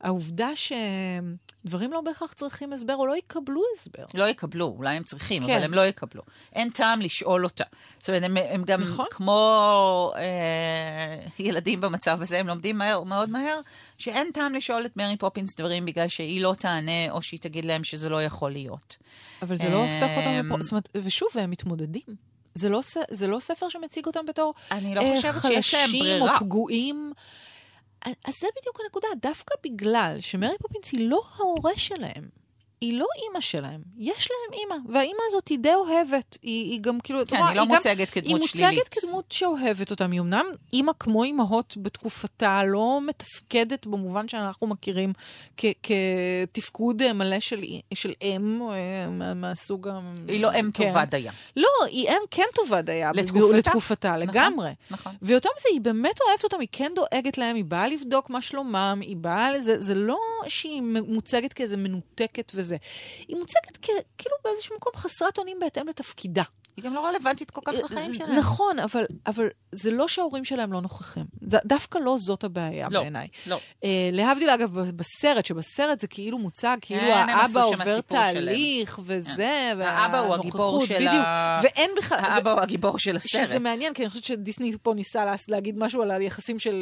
העובדה 0.00 0.48
שדברים 0.56 1.92
לא 1.92 2.00
בהכרח 2.00 2.32
צריכים 2.32 2.72
הסבר 2.72 2.94
או 2.96 3.06
לא 3.06 3.16
יקבלו 3.16 3.62
הסבר. 3.76 4.04
לא 4.14 4.28
יקבלו, 4.28 4.74
אולי 4.78 4.96
הם 4.96 5.02
צריכים, 5.02 5.46
כן. 5.46 5.52
אבל 5.52 5.64
הם 5.64 5.74
לא 5.74 5.86
יקבלו. 5.86 6.22
אין 6.52 6.70
טעם 6.70 7.00
לשאול 7.00 7.44
אותה. 7.44 7.64
זאת 7.98 8.08
אומרת, 8.08 8.22
הם, 8.22 8.36
הם 8.50 8.64
גם 8.64 8.82
נכון. 8.82 9.06
כמו 9.10 10.12
אה, 10.16 11.26
ילדים 11.38 11.80
במצב 11.80 12.22
הזה, 12.22 12.40
הם 12.40 12.46
לומדים 12.46 12.78
מהר, 12.78 13.02
מאוד 13.02 13.30
מהר, 13.30 13.60
שאין 13.98 14.30
טעם 14.34 14.54
לשאול 14.54 14.86
את 14.86 14.96
מרי 14.96 15.16
פופינס 15.16 15.56
דברים 15.56 15.84
בגלל 15.84 16.08
שהיא 16.08 16.40
לא 16.40 16.54
תענה, 16.58 17.10
או 17.10 17.22
שהיא 17.22 17.40
תגיד 17.40 17.64
להם 17.64 17.84
שזה 17.84 18.08
לא 18.08 18.22
יכול 18.22 18.50
להיות. 18.50 18.96
אבל 19.42 19.56
זה 19.56 19.68
לא 19.68 19.76
הופך 19.76 20.10
אותם 20.16 20.28
אמ, 20.28 20.52
לפו... 20.52 20.62
זאת 20.62 20.72
אומרת, 20.72 20.88
ושוב, 20.94 21.28
הם 21.34 21.50
מתמודדים. 21.50 22.36
זה 22.54 22.68
לא, 22.68 22.80
זה 23.10 23.26
לא 23.26 23.40
ספר 23.40 23.68
שמציג 23.68 24.06
אותם 24.06 24.26
בתור 24.28 24.54
אני 24.70 24.94
לא 24.94 25.00
אה, 25.00 25.14
חושבת 25.16 25.42
שיש 25.42 25.74
להם 25.74 25.82
חלשים 25.86 26.02
ברירה. 26.02 26.34
או 26.34 26.40
פגועים. 26.40 27.12
אז 28.24 28.34
זה 28.40 28.46
בדיוק 28.60 28.80
הנקודה, 28.84 29.08
דווקא 29.22 29.54
בגלל 29.64 30.16
שמרי 30.20 30.58
פופינס 30.62 30.92
היא 30.92 31.08
לא 31.08 31.20
ההורה 31.36 31.72
שלהם, 31.76 32.28
היא 32.80 32.98
לא 32.98 33.06
אימא 33.22 33.40
שלהם, 33.40 33.80
יש 33.98 34.28
להם 34.30 34.60
אימא, 34.60 34.92
והאימא 34.92 35.18
הזאת 35.28 35.48
היא 35.48 35.58
די 35.58 35.74
אוהבת, 35.74 36.38
היא, 36.42 36.72
היא 36.72 36.80
גם 36.80 37.00
כאילו... 37.00 37.26
כן, 37.26 37.36
רואה, 37.36 37.48
היא 37.48 37.56
לא 37.56 37.62
גם- 37.64 37.68
מוצגת 37.68 38.10
כדמות 38.10 38.40
היא 38.40 38.48
שלילית. 38.48 38.78
מוצגת 38.78 38.94
כדמות 38.94 39.24
שאוהבת 39.32 39.90
אותם. 39.90 40.10
היא 40.10 40.20
אמנם 40.20 40.44
אימא 40.72 40.92
כמו 41.00 41.24
אימהות 41.24 41.74
בתקופתה, 41.82 42.64
לא 42.64 43.00
מתפקדת 43.06 43.86
במובן 43.86 44.28
שאנחנו 44.28 44.66
מכירים 44.66 45.12
כ- 45.56 45.64
כתפקוד 46.52 47.12
מלא 47.12 47.40
של, 47.40 47.60
של 47.94 48.12
אם, 48.22 48.62
אה, 48.70 48.76
מה- 49.10 49.34
מהסוג 49.34 49.88
ה... 49.88 50.00
היא 50.28 50.42
לא 50.42 50.50
אם 50.60 50.70
כן. 50.74 50.86
טובה 50.86 51.04
דייה. 51.04 51.32
לא, 51.56 51.68
היא 51.86 52.08
אם 52.08 52.22
כן 52.30 52.42
טובה 52.54 52.82
דייה. 52.82 53.10
לתקופתה. 53.14 53.56
לתקופתה, 53.56 54.08
נכון, 54.16 54.20
לגמרי. 54.28 54.70
נכון. 54.90 55.12
ויותר 55.22 55.48
מזה, 55.58 55.68
היא 55.72 55.80
באמת 55.80 56.20
אוהבת 56.28 56.44
אותם, 56.44 56.60
היא 56.60 56.68
כן 56.72 56.92
דואגת 56.94 57.38
להם, 57.38 57.56
היא 57.56 57.64
באה 57.64 57.88
לבדוק 57.88 58.30
מה 58.30 58.42
שלומם, 58.42 58.98
היא 59.02 59.16
באה 59.16 59.50
לזה, 59.50 59.80
זה 59.80 59.94
לא 59.94 60.18
שהיא 60.48 60.82
מוצגת 61.06 61.52
כאיזה 61.52 61.76
מנותקת 61.76 62.52
וזה. 62.54 62.65
היא 63.28 63.36
מוצגת 63.36 63.76
כאילו 64.18 64.36
באיזשהו 64.44 64.76
מקום 64.76 64.92
חסרת 64.96 65.38
אונים 65.38 65.58
בהתאם 65.60 65.88
לתפקידה. 65.88 66.42
היא 66.76 66.84
גם 66.84 66.94
לא 66.94 67.06
רלוונטית 67.06 67.50
כל 67.50 67.60
כך 67.64 67.72
לחיים 67.84 68.10
זה- 68.10 68.16
שלהם. 68.16 68.36
נכון, 68.38 68.78
אבל, 68.78 69.04
אבל 69.26 69.48
זה 69.72 69.90
לא 69.90 70.08
שההורים 70.08 70.44
שלהם 70.44 70.72
לא 70.72 70.80
נוכחים. 70.80 71.24
ד- 71.42 71.66
דווקא 71.66 71.98
לא 71.98 72.16
זאת 72.18 72.44
הבעיה 72.44 72.88
לא, 72.90 73.00
בעיניי. 73.00 73.28
לא. 73.46 73.58
אה, 73.84 74.08
להבדיל, 74.12 74.50
אגב, 74.50 74.70
בסרט, 74.90 75.46
שבסרט 75.46 76.00
זה 76.00 76.06
כאילו 76.06 76.38
מוצג, 76.38 76.76
כאילו 76.80 77.00
כן, 77.00 77.26
הם 77.28 77.38
עשו 77.38 77.58
האבא 77.58 77.64
עובר 77.74 78.00
תהליך 78.00 79.00
וזה, 79.04 79.72
האבא 79.80 80.18
הוא 80.18 80.34
הגיבור 80.34 80.86
של 80.86 80.94
בדיוק. 80.94 81.12
ה- 81.12 81.60
ואין 81.62 81.90
בכלל... 81.96 82.18
האבא 82.18 82.52
הוא 82.52 82.60
הגיבור 82.60 82.98
של 82.98 83.16
הסרט. 83.16 83.46
שזה 83.46 83.58
מעניין, 83.58 83.94
כי 83.94 84.02
אני 84.02 84.10
חושבת 84.10 84.24
שדיסני 84.24 84.72
פה 84.82 84.94
ניסה 84.94 85.24
לה, 85.24 85.34
להגיד 85.48 85.78
משהו 85.78 86.02
על 86.02 86.10
היחסים 86.10 86.58
של, 86.58 86.76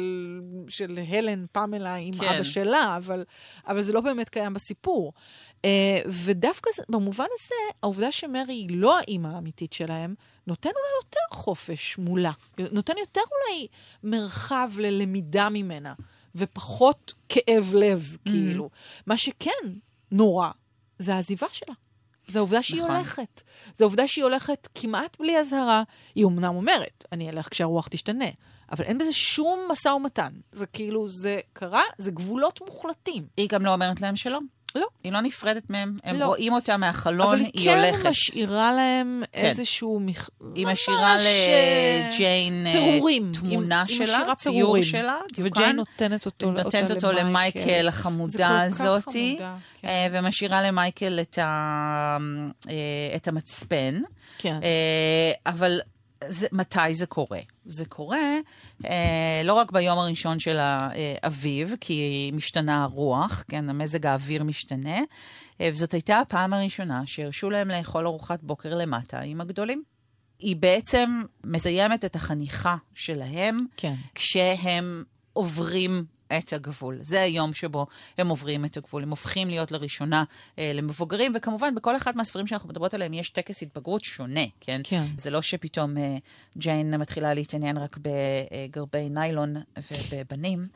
של 0.67 0.99
הלן, 1.07 1.45
פמלה, 1.51 1.95
עם 1.95 2.13
כן. 2.17 2.27
אבא 2.27 2.43
שלה, 2.43 2.93
אבל, 2.97 3.23
אבל 3.67 3.81
זה 3.81 3.93
לא 3.93 4.01
באמת 4.01 4.29
קיים 4.29 4.53
בסיפור. 4.53 5.13
Uh, 5.55 5.67
ודווקא 6.05 6.69
זה, 6.75 6.83
במובן 6.89 7.25
הזה, 7.33 7.77
העובדה 7.83 8.11
שמרי 8.11 8.53
היא 8.53 8.67
לא 8.71 8.99
האימא 8.99 9.27
האמיתית 9.27 9.73
שלהם, 9.73 10.15
נותן 10.47 10.69
אולי 10.69 11.05
יותר 11.05 11.41
חופש 11.43 11.97
מולה. 11.97 12.31
נותן 12.71 12.93
יותר 12.99 13.21
אולי 13.21 13.67
מרחב 14.03 14.71
ללמידה 14.77 15.49
ממנה, 15.49 15.93
ופחות 16.35 17.13
כאב 17.29 17.73
לב, 17.73 18.17
כאילו. 18.25 18.69
מה 19.07 19.17
שכן 19.17 19.69
נורא, 20.11 20.49
זה 20.99 21.15
העזיבה 21.15 21.47
שלה. 21.51 21.73
זה 22.27 22.39
העובדה 22.39 22.63
שהיא 22.63 22.81
נכון. 22.81 22.95
הולכת. 22.95 23.41
זה 23.75 23.83
העובדה 23.83 24.07
שהיא 24.07 24.23
הולכת 24.23 24.67
כמעט 24.75 25.19
בלי 25.19 25.39
אזהרה. 25.39 25.83
היא 26.15 26.25
אמנם 26.25 26.55
אומרת, 26.55 27.05
אני 27.11 27.29
אלך 27.29 27.47
כשהרוח 27.51 27.87
תשתנה, 27.87 28.25
אבל 28.71 28.83
אין 28.83 28.97
בזה 28.97 29.13
שום 29.13 29.59
משא 29.71 29.87
ומתן. 29.87 30.33
זה 30.51 30.65
כאילו, 30.65 31.09
זה 31.09 31.39
קרה, 31.53 31.83
זה 31.97 32.11
גבולות 32.11 32.61
מוחלטים. 32.61 33.27
היא 33.37 33.49
גם 33.49 33.65
לא 33.65 33.73
אומרת 33.73 34.01
להם 34.01 34.15
שלום. 34.15 34.47
לא. 34.75 34.85
היא 35.03 35.11
לא 35.11 35.21
נפרדת 35.21 35.69
מהם, 35.69 35.97
הם 36.03 36.19
לא. 36.19 36.25
רואים 36.25 36.53
אותה 36.53 36.77
מהחלון, 36.77 37.27
אבל 37.27 37.39
היא, 37.39 37.49
היא 37.53 37.69
כן 37.71 37.77
הולכת. 37.77 38.05
משאירה 38.09 38.73
להם 38.73 39.23
כן. 39.31 39.45
איזשהו... 39.45 39.99
מכ... 39.99 40.29
היא 40.55 40.67
משאירה 40.67 41.15
אה, 41.19 42.03
לג'יין 42.09 42.67
אה, 42.67 42.71
פירורים. 42.73 43.31
תמונה 43.33 43.83
היא- 43.87 43.99
היא 43.99 44.07
שלה, 44.07 44.17
משאירה 44.17 44.35
ציור 44.35 44.53
פירורים. 44.55 44.83
שלה, 44.83 45.17
דיוקן. 45.33 45.51
וג'יין 45.61 45.75
נותנת 45.75 46.25
אותו, 46.25 46.51
נותנת 46.51 46.91
אותו 46.91 47.11
למייקל 47.11 47.59
זה 47.83 47.87
החמודה 47.89 48.61
הזאתי, 48.61 49.35
חמודה, 49.39 49.55
כן. 49.81 49.87
אה, 49.87 50.07
ומשאירה 50.11 50.61
למייקל 50.61 51.19
את, 51.21 51.37
ה, 51.37 52.17
את 53.15 53.27
המצפן. 53.27 54.01
כן. 54.37 54.59
אבל 55.45 55.79
זה, 56.27 56.47
מתי 56.51 56.93
זה 56.93 57.05
קורה? 57.05 57.39
זה 57.65 57.85
קורה 57.85 58.37
אה, 58.85 59.41
לא 59.43 59.53
רק 59.53 59.71
ביום 59.71 59.97
הראשון 59.99 60.39
של 60.39 60.57
האביב, 60.59 61.75
כי 61.81 62.31
משתנה 62.33 62.83
הרוח, 62.83 63.43
כן, 63.47 63.69
המזג 63.69 64.05
האוויר 64.05 64.43
משתנה, 64.43 64.99
אה, 65.61 65.69
וזאת 65.71 65.91
הייתה 65.91 66.19
הפעם 66.19 66.53
הראשונה 66.53 67.01
שהרשו 67.05 67.49
להם 67.49 67.67
לאכול 67.67 68.07
ארוחת 68.07 68.39
בוקר 68.43 68.75
למטה 68.75 69.19
עם 69.19 69.41
הגדולים. 69.41 69.83
היא 70.39 70.55
בעצם 70.55 71.21
מסיימת 71.43 72.05
את 72.05 72.15
החניכה 72.15 72.75
שלהם 72.93 73.57
כן. 73.77 73.93
כשהם 74.15 75.03
עוברים 75.33 76.05
את 76.37 76.53
הגבול. 76.53 76.99
זה 77.01 77.21
היום 77.21 77.53
שבו 77.53 77.85
הם 78.17 78.27
עוברים 78.27 78.65
את 78.65 78.77
הגבול. 78.77 79.03
הם 79.03 79.09
הופכים 79.09 79.49
להיות 79.49 79.71
לראשונה 79.71 80.23
אה, 80.59 80.71
למבוגרים, 80.73 81.31
וכמובן, 81.35 81.75
בכל 81.75 81.95
אחד 81.97 82.17
מהספרים 82.17 82.47
שאנחנו 82.47 82.69
מדברות 82.69 82.93
עליהם 82.93 83.13
יש 83.13 83.29
טקס 83.29 83.63
התבגרות 83.63 84.03
שונה, 84.03 84.41
כן? 84.61 84.81
כן. 84.83 85.03
זה 85.17 85.29
לא 85.29 85.41
שפתאום 85.41 85.97
אה, 85.97 86.15
ג'יין 86.57 86.95
מתחילה 86.97 87.33
להתעניין 87.33 87.77
רק 87.77 87.97
בגרבי 88.01 89.09
ניילון 89.09 89.55
ובבנים, 90.11 90.67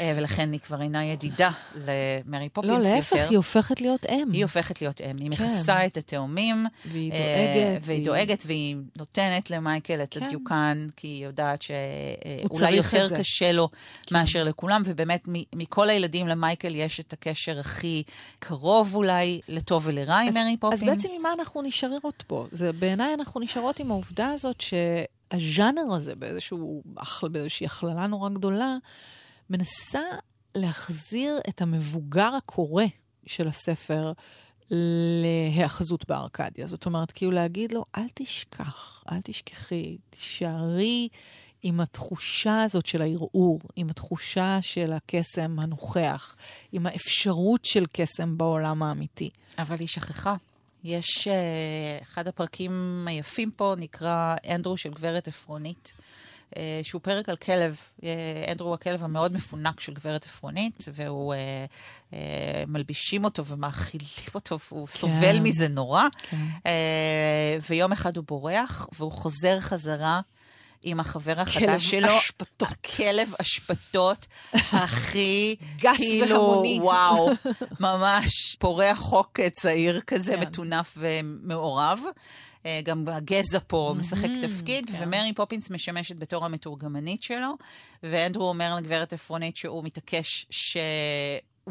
אה, 0.00 0.12
ולכן 0.16 0.52
היא 0.52 0.60
כבר 0.60 0.82
אינה 0.82 1.04
ידידה 1.04 1.50
למרי 1.74 2.44
לא, 2.44 2.48
פופינס 2.52 2.84
להפך, 2.84 3.12
יותר. 3.12 3.28
היא 3.28 3.36
הופכת 3.36 3.80
להיות 3.80 4.06
אם. 4.06 4.28
היא 4.32 4.44
הופכת 4.44 4.82
להיות 4.82 5.00
אם, 5.00 5.16
היא 5.16 5.30
כן. 5.36 5.44
מכסה 5.44 5.86
את 5.86 5.96
התאומים. 5.96 6.66
והיא 6.86 7.12
אה, 7.12 7.18
דואגת, 7.18 7.86
והיא 7.86 7.96
והיא- 7.98 8.04
דואגת, 8.04 8.42
והיא 8.46 8.76
נותנת 8.98 9.50
למייקל 9.50 10.02
את 10.02 10.14
כן. 10.14 10.24
הדיוקן, 10.24 10.86
כי 10.96 11.06
היא 11.08 11.24
יודעת 11.24 11.62
שאולי 11.62 11.78
את 12.80 12.92
יותר. 12.92 13.08
קשה 13.18 13.52
לו 13.52 13.68
מאשר 14.10 14.44
לכולם, 14.44 14.82
ובאמת 14.90 15.28
מכל 15.54 15.90
הילדים 15.90 16.28
למייקל 16.28 16.74
יש 16.74 17.00
את 17.00 17.12
הקשר 17.12 17.58
הכי 17.58 18.02
קרוב 18.38 18.94
אולי, 18.94 19.40
לטוב 19.48 19.82
ולרע 19.86 20.18
עם 20.18 20.34
מרי 20.34 20.56
פופינס. 20.56 20.82
אז 20.82 20.88
בעצם 20.88 21.08
עם 21.16 21.22
מה 21.22 21.32
אנחנו 21.32 21.62
נשארות 21.62 22.24
פה? 22.26 22.46
זה, 22.52 22.72
בעיניי 22.72 23.14
אנחנו 23.14 23.40
נשארות 23.40 23.80
עם 23.80 23.90
העובדה 23.90 24.28
הזאת 24.28 24.60
שהז'אנר 24.60 25.94
הזה, 25.96 26.14
באיזשהו, 26.14 26.82
באיזושהי 27.22 27.66
הכללה 27.66 28.06
נורא 28.06 28.28
גדולה, 28.28 28.76
מנסה 29.50 30.02
להחזיר 30.54 31.38
את 31.48 31.62
המבוגר 31.62 32.34
הקורא 32.34 32.84
של 33.26 33.48
הספר 33.48 34.12
להיאחזות 34.70 36.08
בארקדיה. 36.08 36.66
זאת 36.66 36.86
אומרת, 36.86 37.12
כאילו 37.12 37.30
להגיד 37.32 37.72
לו, 37.72 37.84
אל 37.96 38.08
תשכח, 38.14 39.04
אל 39.12 39.20
תשכחי, 39.24 39.98
תישארי 40.10 41.08
עם 41.62 41.80
התחושה 41.80 42.62
הזאת 42.62 42.86
של 42.86 43.02
הערעור, 43.02 43.60
עם 43.76 43.90
התחושה 43.90 44.58
של 44.60 44.92
הקסם 44.92 45.58
הנוכח, 45.58 46.36
עם 46.72 46.86
האפשרות 46.86 47.64
של 47.64 47.84
קסם 47.92 48.38
בעולם 48.38 48.82
האמיתי. 48.82 49.30
אבל 49.58 49.76
היא 49.78 49.88
שכחה. 49.88 50.34
יש 50.84 51.28
uh, 51.28 52.02
אחד 52.02 52.28
הפרקים 52.28 53.04
היפים 53.08 53.50
פה, 53.50 53.74
נקרא 53.78 54.34
אנדרו 54.54 54.76
של 54.76 54.90
גברת 54.90 55.28
עפרונית. 55.28 55.92
אה, 56.56 56.80
שהוא 56.82 57.00
פרק 57.00 57.28
על 57.28 57.36
כלב. 57.36 57.80
אה, 58.04 58.44
אנדרו 58.52 58.68
הוא 58.68 58.74
הכלב 58.74 59.04
המאוד 59.04 59.32
מפונק 59.32 59.80
של 59.80 59.94
גברת 59.94 60.24
עפרונית, 60.24 60.84
והוא, 60.94 61.34
אה, 62.12 62.64
מלבישים 62.66 63.24
אותו 63.24 63.46
ומאכילים 63.46 64.06
אותו, 64.34 64.58
והוא 64.70 64.86
כן. 64.86 64.92
סובל 64.92 65.40
מזה 65.40 65.68
נורא. 65.68 66.02
כן. 66.30 66.36
ויום 67.68 67.92
אחד 67.92 68.16
הוא 68.16 68.24
בורח, 68.28 68.88
והוא 68.92 69.12
חוזר 69.12 69.60
חזרה. 69.60 70.20
עם 70.82 71.00
החבר 71.00 71.40
החדש 71.40 71.90
שלו. 71.90 72.08
כלב 72.08 72.10
אשפתות. 72.10 72.68
הכלב 72.68 73.32
אשפתות 73.40 74.26
הכי, 74.52 75.56
גס 75.82 75.96
כאילו, 75.96 76.36
והמוני. 76.36 76.78
וואו, 76.80 77.30
ממש 77.80 78.56
פורע 78.58 78.94
חוק 78.94 79.40
צעיר 79.52 80.00
כזה, 80.00 80.32
כן. 80.32 80.40
מטונף 80.40 80.94
ומעורב. 80.96 82.00
אה, 82.66 82.80
גם 82.84 83.04
הגזע 83.08 83.58
פה 83.66 83.94
משחק 83.98 84.28
תפקיד, 84.42 84.90
כן. 84.90 84.96
ומרי 85.00 85.32
פופינס 85.34 85.70
משמשת 85.70 86.16
בתור 86.16 86.44
המתורגמנית 86.44 87.22
שלו, 87.22 87.54
ואנדרו 88.02 88.48
אומר 88.48 88.76
לגברת 88.76 89.12
עפרונית 89.12 89.56
שהוא 89.56 89.84
מתעקש 89.84 90.46
ש... 90.50 90.76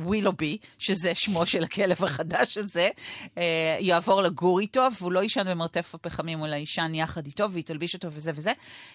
ווילובי, 0.02 0.58
שזה 0.78 1.12
שמו 1.16 1.46
של 1.46 1.64
הכלב 1.64 2.04
החדש 2.04 2.58
הזה, 2.58 2.90
אה, 3.38 3.78
יעבור 3.80 4.22
לגור 4.22 4.60
איתו, 4.60 4.88
והוא 5.00 5.12
לא 5.12 5.20
יישן 5.20 5.44
במרתף 5.50 5.96
הפחמים, 5.96 6.46
אלא 6.46 6.56
יישן 6.56 6.92
יחד 6.96 7.26
איתו, 7.26 7.52
והיא 7.52 7.64
תלביש 7.64 7.96
אותו 7.96 8.08
וזה 8.12 8.32
וזה. 8.36 8.52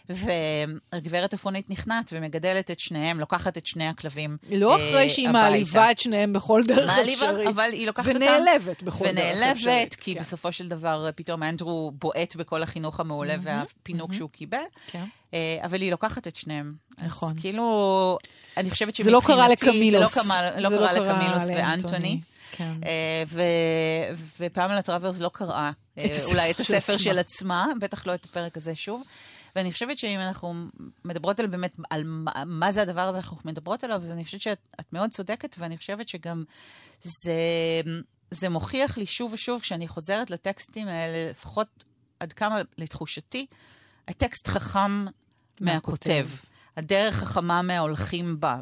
והגברת 0.08 1.34
עפרונית 1.34 1.70
נכנעת 1.70 2.10
ומגדלת 2.12 2.70
את 2.70 2.80
שניהם, 2.80 3.20
לוקחת 3.20 3.58
את 3.58 3.66
שני 3.66 3.88
הכלבים 3.88 4.36
לא 4.52 4.70
אה, 4.70 4.90
אחרי 4.90 5.10
שהיא. 5.10 5.28
מעליבה 5.28 5.90
את 5.90 5.98
שניהם 5.98 6.32
בכל 6.32 6.62
דרך 6.66 6.96
מעליבה, 6.96 7.12
אפשרית. 7.12 7.48
אבל 7.48 7.68
היא 7.72 7.86
לוקחת 7.86 8.08
אותם. 8.08 8.20
ונעלבת 8.20 8.82
בכל 8.82 9.04
דרך 9.04 9.42
אפשרית. 9.42 9.66
ונעלבת, 9.66 9.94
כי 9.94 10.14
כן. 10.14 10.20
בסופו 10.20 10.52
של 10.52 10.68
דבר 10.68 11.10
פתאום 11.14 11.42
אנדרו 11.42 11.92
בועט 11.98 12.36
בכל 12.36 12.62
החינוך 12.62 13.00
המעולה 13.00 13.34
והפינוק 13.42 14.12
שהוא 14.12 14.30
קיבל. 14.30 14.58
כן. 14.86 15.04
אה, 15.34 15.58
אבל 15.64 15.80
היא 15.80 15.90
לוקחת 15.90 16.28
את 16.28 16.36
שניהם. 16.36 16.74
נכון. 16.98 17.28
אז 17.36 17.40
כאילו, 17.40 18.18
אני 18.56 18.70
חושבת 18.70 18.94
זה 18.94 19.10
לא 19.10 19.20
קרה 19.26 19.36
שמבחינתי, 19.48 19.66
לקמילוס. 19.66 20.14
זה 20.14 20.20
לא 20.20 20.24
קרה- 20.28 20.60
לא 20.60 20.68
זה 20.68 20.76
קרה 20.76 20.92
לא 20.92 20.98
קרה 20.98 21.14
לקמילוס. 21.14 21.42
ואנטוני. 21.48 22.20
כן. 22.56 22.72
אה, 22.86 23.22
ו- 23.26 23.42
ופמלה 24.40 24.82
טראברס 24.82 25.18
לא 25.20 25.30
קראה 25.32 25.70
אה, 25.98 26.04
את 26.04 26.10
הספר 26.10 26.28
אולי 26.30 26.50
את 26.50 26.56
של 26.56 26.62
הספר 26.74 26.92
עצמה. 26.92 27.04
של 27.04 27.18
עצמה, 27.18 27.66
בטח 27.80 28.06
לא 28.06 28.14
את 28.14 28.24
הפרק 28.24 28.56
הזה 28.56 28.74
שוב. 28.74 29.02
ואני 29.56 29.72
חושבת 29.72 29.98
שאם 29.98 30.20
אנחנו 30.20 30.54
מדברות 31.04 31.40
על 31.40 31.46
באמת, 31.46 31.76
על 31.90 32.02
מה, 32.04 32.30
מה 32.46 32.72
זה 32.72 32.82
הדבר 32.82 33.00
הזה 33.00 33.18
אנחנו 33.18 33.36
מדברות 33.44 33.84
עליו, 33.84 33.96
אז 34.02 34.12
אני 34.12 34.24
חושבת 34.24 34.40
שאת 34.40 34.68
את 34.80 34.92
מאוד 34.92 35.10
צודקת, 35.10 35.56
ואני 35.58 35.78
חושבת 35.78 36.08
שגם 36.08 36.44
זה, 37.02 37.32
זה 38.30 38.48
מוכיח 38.48 38.98
לי 38.98 39.06
שוב 39.06 39.32
ושוב, 39.32 39.60
כשאני 39.60 39.88
חוזרת 39.88 40.30
לטקסטים 40.30 40.88
האלה, 40.88 41.30
לפחות 41.30 41.84
עד 42.20 42.32
כמה 42.32 42.60
לתחושתי, 42.78 43.46
הטקסט 44.08 44.48
חכם 44.48 45.04
מהכותב. 45.60 46.26
הדרך 46.76 47.14
חכמה 47.14 47.62
מההולכים 47.62 48.40
בה, 48.40 48.58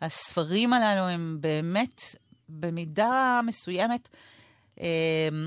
והספרים 0.00 0.72
הללו 0.72 1.02
הם 1.02 1.36
באמת, 1.40 2.02
במידה 2.48 3.40
מסוימת, 3.46 4.08
אה, 4.12 4.18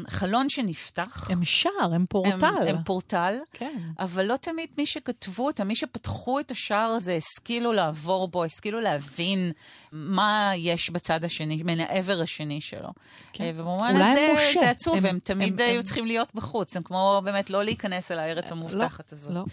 חלון 0.08 0.50
שנפתח. 0.50 1.32
הם 1.32 1.46
שער, 1.46 1.72
הם 1.94 2.06
פורטל. 2.10 2.32
הם, 2.46 2.68
הם 2.68 2.84
פורטל, 2.84 3.36
כן. 3.54 3.78
אבל 4.00 4.26
לא 4.26 4.36
תמיד 4.36 4.70
מי 4.78 4.86
שכתבו 4.86 5.46
אותם, 5.46 5.68
מי 5.68 5.76
שפתחו 5.76 6.40
את 6.40 6.52
השער 6.52 6.90
הזה, 6.90 7.14
השכילו 7.16 7.74
לעבור 7.74 8.28
בו, 8.28 8.44
השכילו 8.44 8.80
להבין 8.80 9.52
מה 9.92 10.52
יש 10.56 10.90
בצד 10.90 11.24
השני, 11.24 11.62
מן 11.66 11.80
העבר 11.80 12.22
השני 12.22 12.62
שלו. 12.62 12.90
כן. 13.34 13.44
אה, 13.44 13.52
ובמובן 13.56 13.96
הזה 13.96 14.34
משה. 14.36 14.60
זה 14.60 14.70
עצוב, 14.70 14.98
הם- 14.98 15.06
הם, 15.06 15.20
תמיד 15.24 15.62
הם- 15.62 15.68
היו 15.68 15.78
הם- 15.78 15.84
צריכים 15.84 16.06
להיות 16.06 16.30
בחוץ. 16.36 16.76
הם 16.78 16.84
כמו 16.84 17.22
באמת 17.24 17.50
לא 17.50 17.64
להיכנס 17.64 18.12
אל 18.12 18.20
הארץ 18.20 18.52
המובטחת 18.52 19.12
הזאת. 19.14 19.34
לא. 19.36 19.44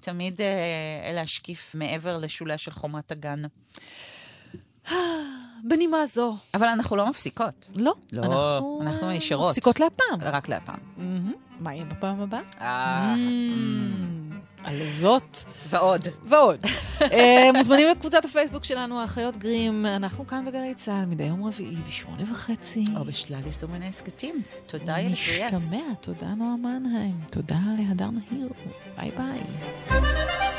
תמיד 0.00 0.40
אה, 0.40 0.46
להשקיף 1.14 1.74
מעבר 1.74 2.18
לשוליה 2.18 2.58
של 2.58 2.70
חומת 2.70 3.12
הגן. 3.12 3.42
בנימה 5.64 6.06
זו. 6.06 6.36
אבל 6.54 6.66
אנחנו 6.66 6.96
לא 6.96 7.08
מפסיקות. 7.08 7.70
לא. 7.74 7.94
לא, 8.12 8.22
אנחנו, 8.22 8.78
אנחנו 8.82 9.10
נשארות. 9.10 9.50
מפסיקות 9.50 9.80
להפעם. 9.80 10.18
רק 10.20 10.48
להפעם. 10.48 10.78
מה 11.60 11.74
יהיה 11.74 11.84
בפעם 11.84 12.20
הבאה? 12.20 12.40
אה, 12.60 13.14
על 14.64 14.76
זאת 14.88 15.38
ועוד. 15.70 16.08
ועוד. 16.24 16.60
אה, 17.12 17.50
מוזמנים 17.54 17.88
לקבוצת 17.88 18.24
הפייסבוק 18.24 18.64
שלנו, 18.64 19.00
האחיות 19.00 19.36
גרים. 19.36 19.86
אנחנו 19.86 20.26
כאן 20.26 20.44
בגלי 20.44 20.74
צה"ל 20.74 21.04
מדי 21.04 21.24
יום 21.24 21.44
רביעי 21.44 21.76
בשמונה 21.86 22.22
וחצי. 22.30 22.84
או 22.96 23.04
בשלל 23.04 23.46
יישומי 23.46 23.86
הסכתים. 23.88 24.42
תודה, 24.66 25.00
ילד 25.00 25.16
ויאס. 25.28 25.52
נשתמע. 25.54 25.94
תודה, 26.00 26.26
נועה 26.26 26.56
מנהיים. 26.56 27.20
תודה 27.30 27.58
להדר 27.78 28.08
נהיר. 28.10 28.48
ביי 28.96 29.10
ביי. 29.10 30.55